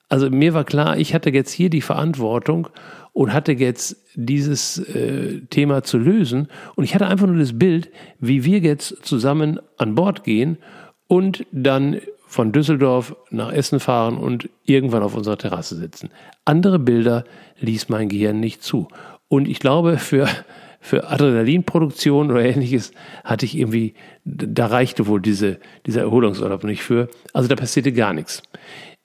[0.08, 2.68] Also mir war klar, ich hatte jetzt hier die Verantwortung
[3.12, 6.48] und hatte jetzt dieses äh, Thema zu lösen.
[6.76, 10.58] Und ich hatte einfach nur das Bild, wie wir jetzt zusammen an Bord gehen
[11.06, 16.10] und dann von Düsseldorf nach Essen fahren und irgendwann auf unserer Terrasse sitzen.
[16.44, 17.24] Andere Bilder
[17.60, 18.88] ließ mein Gehirn nicht zu.
[19.28, 20.28] Und ich glaube, für,
[20.84, 22.92] für Adrenalinproduktion oder ähnliches
[23.24, 23.94] hatte ich irgendwie,
[24.26, 27.08] da reichte wohl diese, dieser Erholungsurlaub nicht für.
[27.32, 28.42] Also da passierte gar nichts.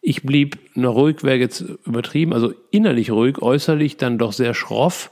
[0.01, 5.09] Ich blieb noch ruhig, wäre jetzt übertrieben, also innerlich ruhig, äußerlich dann doch sehr schroff.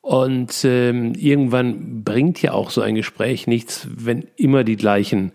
[0.00, 5.30] Und ähm, irgendwann bringt ja auch so ein Gespräch nichts, wenn immer die gleichen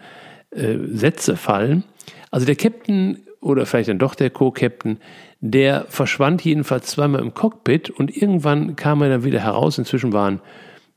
[0.51, 1.85] äh, Sätze fallen.
[2.31, 4.97] Also der Captain oder vielleicht dann doch der Co-Captain,
[5.41, 9.77] der verschwand jedenfalls zweimal im Cockpit und irgendwann kam er dann wieder heraus.
[9.77, 10.41] Inzwischen waren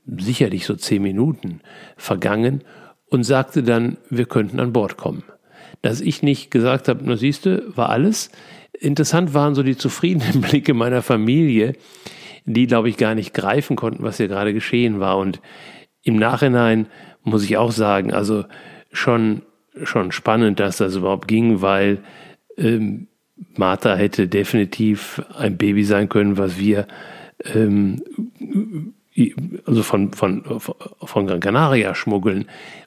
[0.06, 1.60] sicherlich so zehn Minuten
[1.96, 2.64] vergangen
[3.08, 5.22] und sagte dann, wir könnten an Bord kommen.
[5.80, 8.30] Dass ich nicht gesagt habe, na siehste, war alles.
[8.72, 11.74] Interessant waren so die zufriedenen Blicke meiner Familie,
[12.44, 15.18] die, glaube ich, gar nicht greifen konnten, was hier gerade geschehen war.
[15.18, 15.40] Und
[16.02, 16.88] im Nachhinein
[17.22, 18.44] muss ich auch sagen, also
[18.90, 19.42] schon,
[19.84, 22.02] schon spannend, dass das überhaupt ging, weil
[22.56, 23.06] ähm,
[23.56, 26.86] Martha hätte definitiv ein Baby sein können, was wir
[27.54, 28.02] ähm,
[29.66, 32.46] also von, von, von Gran Canaria schmuggeln.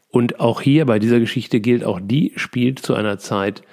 [0.09, 3.63] Und auch hier bei dieser Geschichte gilt, auch die spielt zu einer Zeit,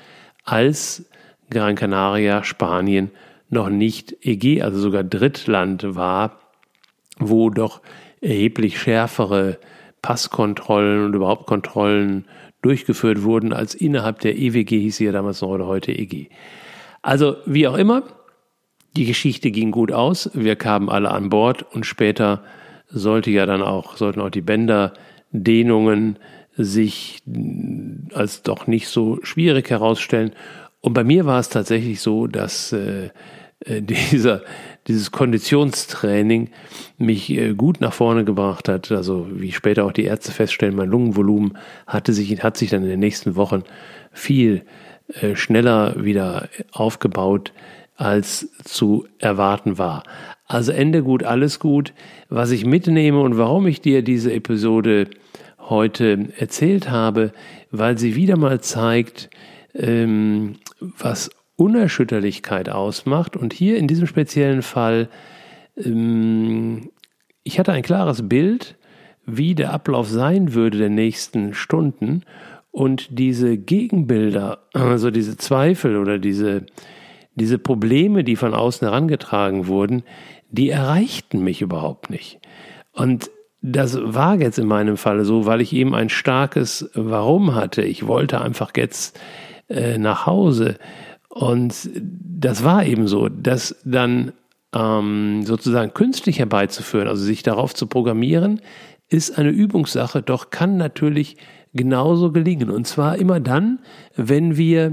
[0.44, 1.06] als
[1.50, 3.10] Gran Canaria, Spanien
[3.48, 6.40] noch nicht EG, also sogar Drittland war,
[7.18, 7.80] wo doch
[8.20, 9.58] erheblich schärfere
[10.00, 12.24] Passkontrollen und überhaupt Kontrollen
[12.62, 16.28] durchgeführt wurden, als innerhalb der EWG hieß sie ja damals noch oder heute EG.
[17.02, 18.04] Also wie auch immer,
[18.96, 22.42] die Geschichte ging gut aus, wir kamen alle an Bord und später
[22.88, 26.18] sollte ja dann auch, sollten auch die Bänderdehnungen
[26.56, 27.22] sich
[28.14, 30.32] als doch nicht so schwierig herausstellen.
[30.80, 33.10] Und bei mir war es tatsächlich so, dass äh,
[33.64, 33.80] äh
[34.12, 34.42] dieser,
[34.86, 36.50] dieses Konditionstraining
[36.98, 38.92] mich äh, gut nach vorne gebracht hat.
[38.92, 42.90] Also wie später auch die Ärzte feststellen, mein Lungenvolumen hatte sich, hat sich dann in
[42.90, 43.62] den nächsten Wochen
[44.12, 44.62] viel
[45.34, 47.52] schneller wieder aufgebaut
[47.96, 50.02] als zu erwarten war.
[50.46, 51.92] Also Ende gut, alles gut.
[52.28, 55.08] Was ich mitnehme und warum ich dir diese Episode
[55.58, 57.32] heute erzählt habe,
[57.70, 59.30] weil sie wieder mal zeigt,
[59.74, 63.36] ähm, was Unerschütterlichkeit ausmacht.
[63.36, 65.08] Und hier in diesem speziellen Fall,
[65.76, 66.90] ähm,
[67.44, 68.76] ich hatte ein klares Bild,
[69.24, 72.24] wie der Ablauf sein würde der nächsten Stunden.
[72.72, 76.66] Und diese Gegenbilder, also diese Zweifel oder diese
[77.34, 80.02] diese Probleme, die von außen herangetragen wurden,
[80.50, 82.40] die erreichten mich überhaupt nicht.
[82.92, 83.30] Und
[83.62, 87.82] das war jetzt in meinem Falle so, weil ich eben ein starkes Warum hatte.
[87.82, 89.18] Ich wollte einfach jetzt
[89.68, 90.76] äh, nach Hause.
[91.28, 94.32] Und das war eben so, dass dann
[94.74, 98.60] ähm, sozusagen künstlich herbeizuführen, also sich darauf zu programmieren,
[99.08, 101.36] ist eine Übungssache, doch kann natürlich
[101.72, 102.70] genauso gelingen.
[102.70, 103.80] Und zwar immer dann,
[104.16, 104.92] wenn wir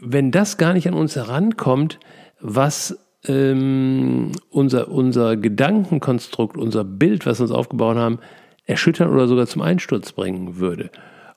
[0.00, 1.98] wenn das gar nicht an uns herankommt,
[2.40, 8.18] was ähm, unser, unser Gedankenkonstrukt, unser Bild, was wir uns aufgebaut haben,
[8.64, 10.90] erschüttern oder sogar zum Einsturz bringen würde.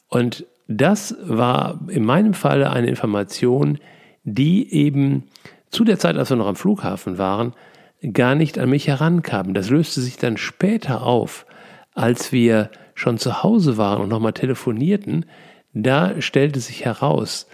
[0.08, 3.80] Und das war in meinem Falle eine Information,
[4.24, 5.24] die eben
[5.70, 7.54] zu der Zeit, als wir noch am Flughafen waren,
[8.14, 9.54] gar nicht an mich herankam.
[9.54, 11.46] Das löste sich dann später auf,
[11.94, 15.26] als wir schon zu Hause waren und nochmal telefonierten.
[15.74, 17.48] Da stellte sich heraus,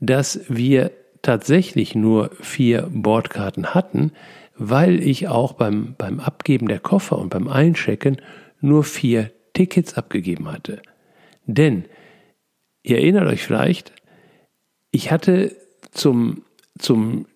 [0.00, 0.90] dass wir
[1.22, 4.12] tatsächlich nur vier Bordkarten hatten,
[4.56, 8.20] weil ich auch beim, beim Abgeben der Koffer und beim Einchecken
[8.60, 10.82] nur vier Tickets abgegeben hatte.
[11.46, 11.84] Denn,
[12.82, 13.92] ihr erinnert euch vielleicht,
[14.90, 15.56] ich hatte
[15.90, 16.44] zum,
[16.78, 17.26] zum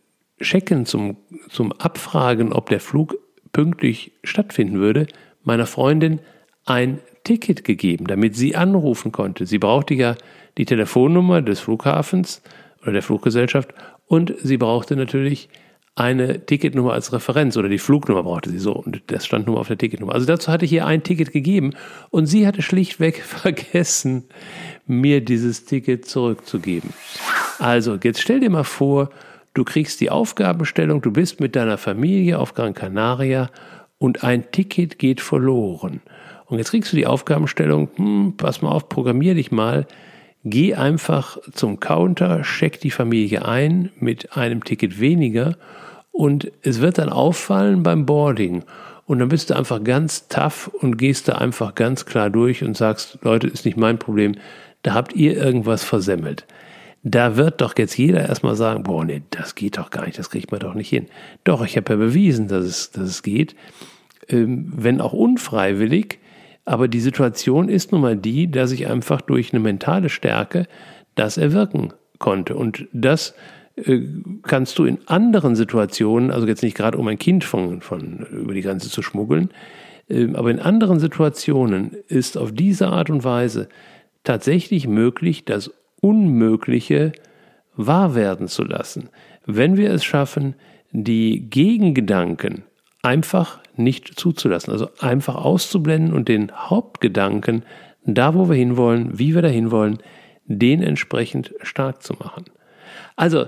[0.41, 1.17] Checken, zum,
[1.49, 3.17] zum Abfragen, ob der Flug
[3.53, 5.07] pünktlich stattfinden würde,
[5.43, 6.21] meiner Freundin
[6.69, 9.47] ein Ticket gegeben, damit sie anrufen konnte.
[9.47, 10.17] Sie brauchte ja
[10.57, 12.43] die Telefonnummer des Flughafens
[12.83, 13.75] oder der Fluggesellschaft
[14.07, 15.49] und sie brauchte natürlich
[15.95, 19.67] eine Ticketnummer als Referenz oder die Flugnummer brauchte sie so und das stand nur auf
[19.67, 20.15] der Ticketnummer.
[20.15, 21.73] Also dazu hatte ich ihr ein Ticket gegeben
[22.11, 24.25] und sie hatte schlichtweg vergessen,
[24.87, 26.91] mir dieses Ticket zurückzugeben.
[27.59, 29.11] Also jetzt stell dir mal vor,
[29.55, 33.51] du kriegst die Aufgabenstellung, du bist mit deiner Familie auf Gran Canaria
[33.99, 36.01] und ein Ticket geht verloren.
[36.49, 39.87] Und jetzt kriegst du die Aufgabenstellung, hm, pass mal auf, programmier dich mal,
[40.45, 45.57] Geh einfach zum Counter, check die Familie ein mit einem Ticket weniger
[46.13, 48.63] und es wird dann auffallen beim Boarding.
[49.05, 52.77] Und dann bist du einfach ganz tough und gehst da einfach ganz klar durch und
[52.77, 54.37] sagst, Leute, ist nicht mein Problem,
[54.83, 56.47] da habt ihr irgendwas versemmelt.
[57.03, 60.31] Da wird doch jetzt jeder erstmal sagen, boah, nee, das geht doch gar nicht, das
[60.31, 61.07] kriegt man doch nicht hin.
[61.45, 63.57] Doch, ich habe ja bewiesen, dass es, dass es geht,
[64.29, 66.21] ähm, wenn auch unfreiwillig,
[66.69, 70.67] aber die Situation ist nun mal die, dass ich einfach durch eine mentale Stärke
[71.15, 72.57] das erwirken konnte.
[72.57, 73.35] Und das
[73.77, 74.03] äh,
[74.43, 78.53] kannst du in anderen Situationen, also jetzt nicht gerade um ein Kind von, von über
[78.53, 79.49] die Grenze zu schmuggeln,
[80.11, 83.71] äh, aber in anderen Situationen ist auf diese Art und Weise
[84.23, 87.13] tatsächlich möglich, das Unmögliche
[87.77, 89.09] wahr werden zu lassen.
[89.47, 90.55] Wenn wir es schaffen,
[90.93, 92.65] die Gegengedanken
[93.03, 94.73] einfach nicht zuzulassen.
[94.73, 97.65] Also einfach auszublenden und den Hauptgedanken,
[98.05, 99.99] da wo wir hinwollen, wie wir da hinwollen,
[100.47, 102.45] den entsprechend stark zu machen.
[103.17, 103.47] Also,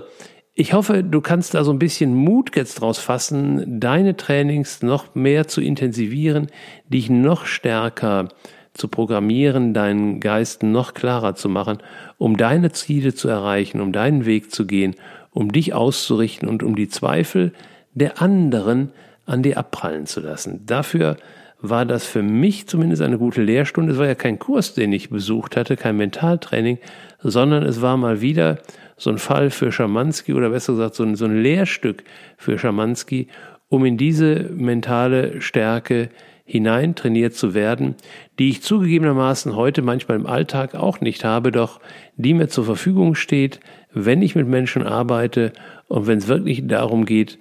[0.53, 5.15] ich hoffe, du kannst da so ein bisschen Mut jetzt draus fassen, deine Trainings noch
[5.15, 6.47] mehr zu intensivieren,
[6.87, 8.27] dich noch stärker
[8.73, 11.79] zu programmieren, deinen Geist noch klarer zu machen,
[12.17, 14.95] um deine Ziele zu erreichen, um deinen Weg zu gehen,
[15.31, 17.53] um dich auszurichten und um die Zweifel
[17.93, 18.91] der anderen
[19.31, 20.65] an dir abprallen zu lassen.
[20.65, 21.17] Dafür
[21.61, 23.93] war das für mich zumindest eine gute Lehrstunde.
[23.93, 26.79] Es war ja kein Kurs, den ich besucht hatte, kein Mentaltraining,
[27.19, 28.57] sondern es war mal wieder
[28.97, 32.03] so ein Fall für Schamanski oder besser gesagt so ein, so ein Lehrstück
[32.37, 33.27] für Schamanski,
[33.69, 36.09] um in diese mentale Stärke
[36.43, 37.95] hinein trainiert zu werden,
[38.37, 41.79] die ich zugegebenermaßen heute manchmal im Alltag auch nicht habe, doch
[42.17, 43.59] die mir zur Verfügung steht,
[43.93, 45.53] wenn ich mit Menschen arbeite
[45.87, 47.37] und wenn es wirklich darum geht,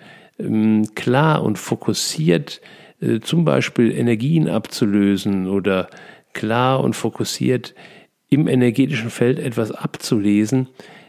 [0.94, 2.60] klar und fokussiert
[3.00, 5.88] äh, zum Beispiel Energien abzulösen oder
[6.32, 7.74] klar und fokussiert
[8.28, 10.68] im energetischen Feld etwas abzulesen,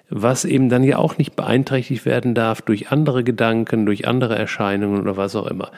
[0.10, 5.02] was eben dann ja auch nicht beeinträchtigt werden darf durch andere Gedanken, durch andere Erscheinungen
[5.02, 5.72] oder was auch immer.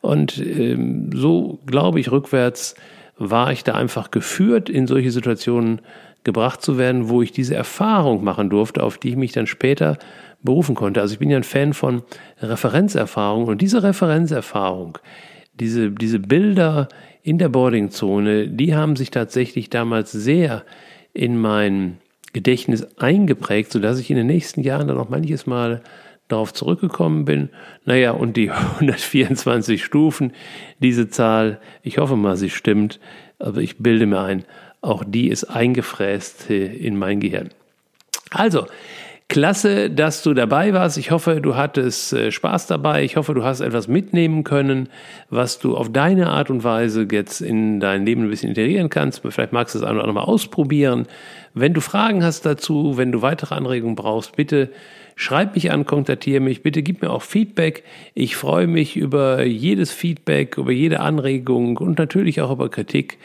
[0.00, 2.74] Und ähm, so glaube ich rückwärts
[3.16, 5.80] war ich da einfach geführt, in solche Situationen
[6.24, 9.98] gebracht zu werden, wo ich diese Erfahrung machen durfte, auf die ich mich dann später
[10.42, 11.00] berufen konnte.
[11.00, 12.02] Also ich bin ja ein Fan von
[12.40, 14.98] Referenzerfahrung und diese Referenzerfahrung,
[15.54, 16.88] diese, diese Bilder
[17.22, 20.64] in der Boardingzone, die haben sich tatsächlich damals sehr
[21.12, 21.98] in mein
[22.32, 25.82] Gedächtnis eingeprägt, sodass ich in den nächsten Jahren dann noch manches Mal
[26.28, 27.48] darauf zurückgekommen bin.
[27.84, 30.32] Naja, und die 124 Stufen,
[30.78, 33.00] diese Zahl, ich hoffe mal, sie stimmt,
[33.38, 34.44] aber ich bilde mir ein,
[34.80, 37.48] auch die ist eingefräst in mein Gehirn.
[38.30, 38.66] Also,
[39.30, 40.96] Klasse, dass du dabei warst.
[40.96, 43.04] Ich hoffe, du hattest äh, Spaß dabei.
[43.04, 44.88] Ich hoffe, du hast etwas mitnehmen können,
[45.28, 49.20] was du auf deine Art und Weise jetzt in dein Leben ein bisschen integrieren kannst.
[49.20, 51.06] Vielleicht magst du es ein oder Mal ausprobieren.
[51.52, 54.70] Wenn du Fragen hast dazu, wenn du weitere Anregungen brauchst, bitte
[55.14, 56.62] schreib mich an, kontaktiere mich.
[56.62, 57.84] Bitte gib mir auch Feedback.
[58.14, 63.18] Ich freue mich über jedes Feedback, über jede Anregung und natürlich auch über Kritik.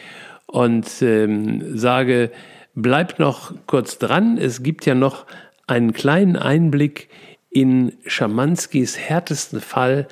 [0.48, 2.30] Und ähm, sage,
[2.76, 4.38] bleibt noch kurz dran.
[4.38, 5.26] Es gibt ja noch
[5.68, 7.10] einen kleinen Einblick
[7.50, 10.08] in Schamanskis härtesten Fall,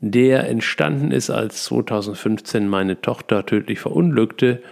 [0.00, 4.62] der entstanden ist, als 2015 meine Tochter tödlich verunglückte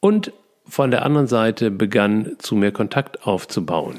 [0.00, 0.32] und
[0.66, 3.96] von der anderen Seite begann, zu mir Kontakt aufzubauen.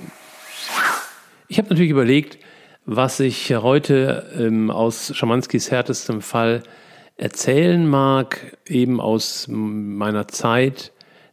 [1.48, 2.40] Ich habe natürlich überlegt,
[2.86, 6.64] was ich heute ähm, aus Schamanskis härtestem Fall
[7.18, 10.92] erzählen mag, eben aus meiner Zeit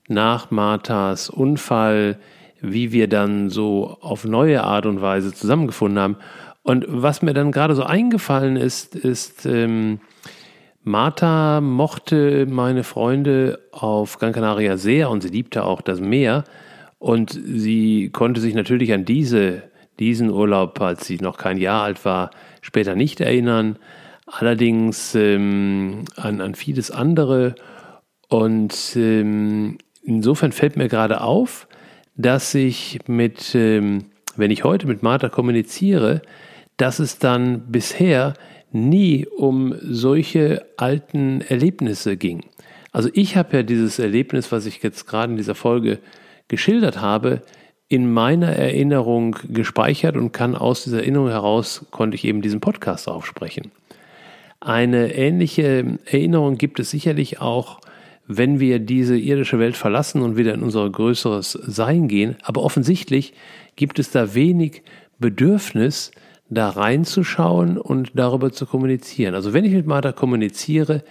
[0.08, 2.18] nach Marthas Unfall,
[2.60, 6.16] wie wir dann so auf neue Art und Weise zusammengefunden haben.
[6.62, 10.00] Und was mir dann gerade so eingefallen ist, ist, ähm,
[10.82, 16.44] Martha mochte meine Freunde auf Gran Canaria sehr und sie liebte auch das Meer.
[16.98, 19.64] Und sie konnte sich natürlich an diese,
[19.98, 22.30] diesen Urlaub, als sie noch kein Jahr alt war,
[22.60, 23.76] später nicht erinnern.
[24.26, 27.54] Allerdings ähm, an, an vieles andere.
[28.28, 31.67] Und ähm, insofern fällt mir gerade auf,
[32.18, 34.06] dass ich mit, ähm,
[34.36, 36.20] wenn ich heute mit Martha kommuniziere,
[36.76, 38.34] dass es dann bisher
[38.72, 42.44] nie um solche alten Erlebnisse ging.
[42.92, 46.00] Also ich habe ja dieses Erlebnis, was ich jetzt gerade in dieser Folge
[46.48, 47.42] geschildert habe,
[47.88, 53.08] in meiner Erinnerung gespeichert und kann aus dieser Erinnerung heraus, konnte ich eben diesen Podcast
[53.08, 53.70] aufsprechen.
[54.60, 57.80] Eine ähnliche Erinnerung gibt es sicherlich auch
[58.28, 62.36] wenn wir diese irdische Welt verlassen und wieder in unser größeres Sein gehen.
[62.42, 63.32] Aber offensichtlich
[63.74, 64.82] gibt es da wenig
[65.18, 66.12] Bedürfnis,
[66.50, 69.34] da reinzuschauen und darüber zu kommunizieren.
[69.34, 71.02] Also wenn ich mit Martha kommuniziere,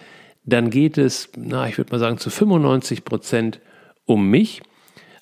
[0.45, 3.59] dann geht es, na, ich würde mal sagen, zu 95 Prozent
[4.05, 4.61] um mich.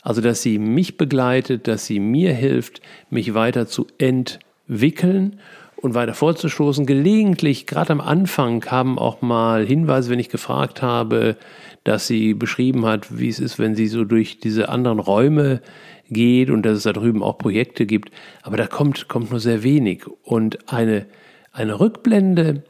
[0.02, 2.80] Also, dass sie mich begleitet, dass sie mir hilft,
[3.10, 5.40] mich weiter zu entwickeln
[5.78, 6.86] und weiter vorzustoßen.
[6.86, 11.38] Gelegentlich, gerade am Anfang, kamen auch mal Hinweise, wenn ich gefragt habe,
[11.86, 15.62] dass sie beschrieben hat, wie es ist, wenn sie so durch diese anderen Räume
[16.10, 18.12] geht und dass es da drüben auch Projekte gibt.
[18.42, 20.06] Aber da kommt, kommt nur sehr wenig.
[20.24, 21.06] Und eine,
[21.52, 22.64] eine Rückblende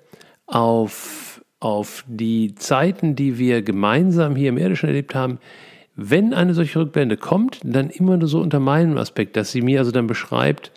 [0.46, 5.40] auf, auf die Zeiten, die wir gemeinsam hier im Irdischen erlebt haben,
[5.96, 9.80] wenn eine solche Rückblende kommt, dann immer nur so unter meinem Aspekt, dass sie mir
[9.80, 10.74] also dann beschreibt,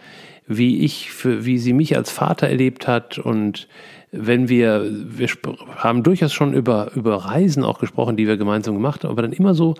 [0.46, 3.66] wie ich, für, wie sie mich als Vater erlebt hat und
[4.10, 5.28] wenn wir, wir
[5.76, 9.32] haben durchaus schon über, über Reisen auch gesprochen, die wir gemeinsam gemacht haben, aber dann
[9.32, 9.74] immer so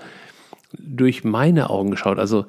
[0.78, 2.18] durch meine Augen geschaut.
[2.18, 2.44] Also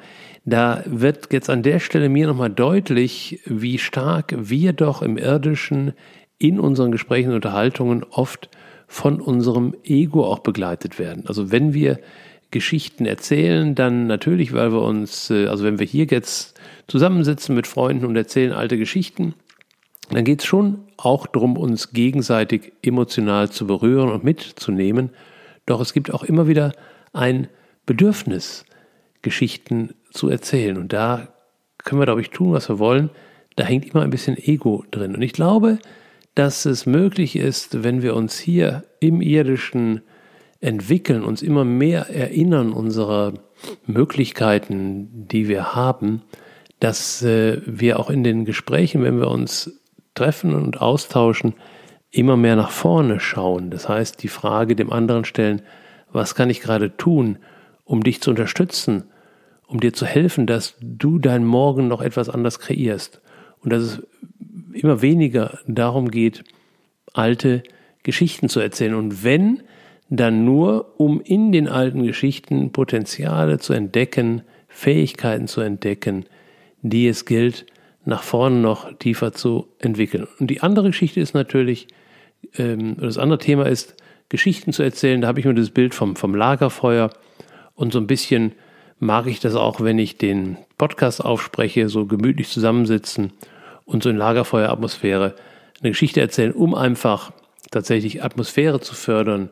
[0.45, 5.93] da wird jetzt an der Stelle mir nochmal deutlich, wie stark wir doch im irdischen
[6.37, 8.49] in unseren Gesprächen und Unterhaltungen oft
[8.87, 11.25] von unserem Ego auch begleitet werden.
[11.27, 11.99] Also wenn wir
[12.51, 17.67] Geschichten erzählen, dann natürlich, weil wir uns, äh, also wenn wir hier jetzt zusammensitzen mit
[17.67, 19.35] Freunden und erzählen alte Geschichten,
[20.17, 25.11] dann geht es schon auch darum, uns gegenseitig emotional zu berühren und mitzunehmen.
[25.65, 26.73] Doch es gibt auch immer wieder
[27.13, 27.47] ein
[27.85, 28.65] Bedürfnis,
[29.21, 30.77] Geschichten zu erzählen.
[30.77, 31.29] Und da
[31.77, 33.09] können wir, glaube ich, tun, was wir wollen.
[33.55, 35.15] Da hängt immer ein bisschen Ego drin.
[35.15, 35.79] Und ich glaube,
[36.35, 40.01] dass es möglich ist, wenn wir uns hier im irdischen
[40.61, 43.33] entwickeln, uns immer mehr erinnern unserer
[43.85, 46.21] Möglichkeiten, die wir haben,
[46.79, 49.79] dass äh, wir auch in den Gesprächen, wenn wir uns
[50.19, 51.53] treffen und austauschen,
[52.11, 53.69] immer mehr nach vorne schauen.
[53.69, 55.61] Das heißt, die Frage dem anderen stellen,
[56.11, 57.37] was kann ich gerade tun,
[57.85, 59.05] um dich zu unterstützen,
[59.67, 63.21] um dir zu helfen, dass du dein Morgen noch etwas anders kreierst.
[63.61, 64.07] Und dass es
[64.73, 66.43] immer weniger darum geht,
[67.13, 67.63] alte
[68.03, 68.95] Geschichten zu erzählen.
[68.95, 69.63] Und wenn,
[70.09, 76.25] dann nur, um in den alten Geschichten Potenziale zu entdecken, Fähigkeiten zu entdecken,
[76.81, 77.65] die es gilt,
[78.05, 80.27] nach vorne noch tiefer zu entwickeln.
[80.39, 81.87] Und die andere Geschichte ist natürlich,
[82.57, 83.95] ähm, das andere Thema ist,
[84.29, 85.21] Geschichten zu erzählen.
[85.21, 87.09] Da habe ich mir das Bild vom, vom Lagerfeuer
[87.75, 88.53] und so ein bisschen
[88.99, 93.31] mag ich das auch, wenn ich den Podcast aufspreche, so gemütlich zusammensitzen
[93.85, 95.35] und so in Lagerfeueratmosphäre
[95.81, 97.31] eine Geschichte erzählen, um einfach
[97.71, 99.49] tatsächlich Atmosphäre zu fördern,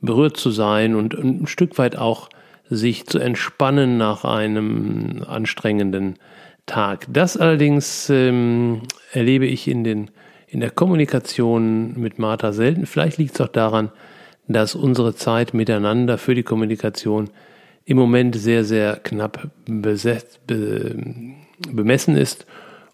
[0.00, 2.28] berührt zu sein und ein Stück weit auch
[2.68, 6.18] sich zu entspannen nach einem anstrengenden
[6.66, 7.06] Tag.
[7.10, 10.10] Das allerdings ähm, erlebe ich in, den,
[10.46, 12.86] in der Kommunikation mit Martha selten.
[12.86, 13.90] Vielleicht liegt es auch daran,
[14.48, 17.30] dass unsere Zeit miteinander für die Kommunikation
[17.84, 20.96] im Moment sehr, sehr knapp besetzt, be,
[21.70, 22.46] bemessen ist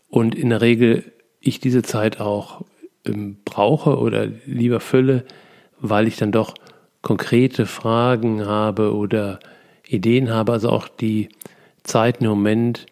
[0.09, 1.05] und in der Regel
[1.41, 2.65] ich diese Zeit auch
[3.07, 5.25] ähm, brauche oder lieber fülle,
[5.81, 6.55] weil ich dann doch
[7.03, 9.41] konkrete Fragen habe oder
[9.87, 11.31] Ideen habe, also auch die
[11.83, 12.87] Zeit im Moment,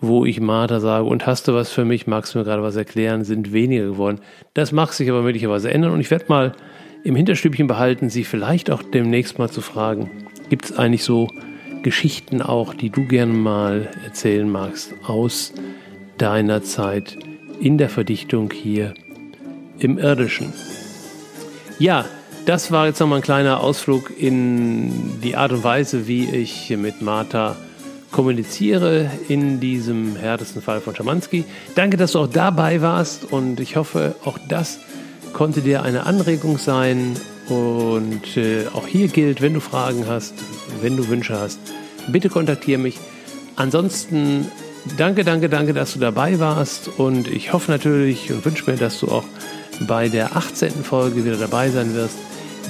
[0.00, 2.76] wo ich Martha sage, und hast du was für mich, magst du mir gerade was
[2.76, 4.20] erklären, sind weniger geworden.
[4.54, 6.52] Das mag sich aber möglicherweise ändern und ich werde mal
[7.04, 10.10] im Hinterstübchen behalten, sie vielleicht auch demnächst mal zu fragen,
[10.48, 11.28] gibt es eigentlich so
[11.82, 15.52] Geschichten auch, die du gerne mal erzählen magst aus
[16.18, 17.16] deiner Zeit
[17.60, 18.94] in der Verdichtung hier
[19.78, 20.52] im Irdischen.
[21.78, 22.04] Ja,
[22.46, 27.02] das war jetzt nochmal ein kleiner Ausflug in die Art und Weise, wie ich mit
[27.02, 27.56] Martha
[28.10, 31.44] kommuniziere in diesem härtesten Fall von Schamanski.
[31.74, 34.78] Danke, dass du auch dabei warst und ich hoffe, auch das
[35.32, 37.16] konnte dir eine Anregung sein.
[37.48, 40.34] Und äh, auch hier gilt, wenn du Fragen hast,
[40.82, 41.58] wenn du Wünsche hast,
[42.08, 42.98] bitte kontaktiere mich.
[43.56, 44.46] Ansonsten
[44.96, 46.88] danke, danke, danke, dass du dabei warst.
[46.88, 49.24] Und ich hoffe natürlich und wünsche mir, dass du auch
[49.86, 50.70] bei der 18.
[50.84, 52.16] Folge wieder dabei sein wirst,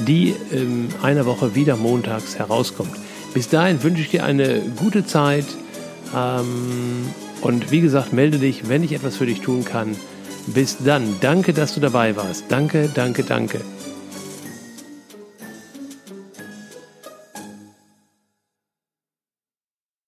[0.07, 2.93] die in einer Woche wieder montags herauskommt.
[3.39, 5.45] Bis dahin wünsche ich dir eine gute Zeit.
[6.13, 7.07] Ähm,
[7.41, 9.95] und wie gesagt, melde dich, wenn ich etwas für dich tun kann.
[10.49, 11.05] Bis dann.
[11.21, 12.47] Danke, dass du dabei warst.
[12.49, 13.61] Danke, danke, danke.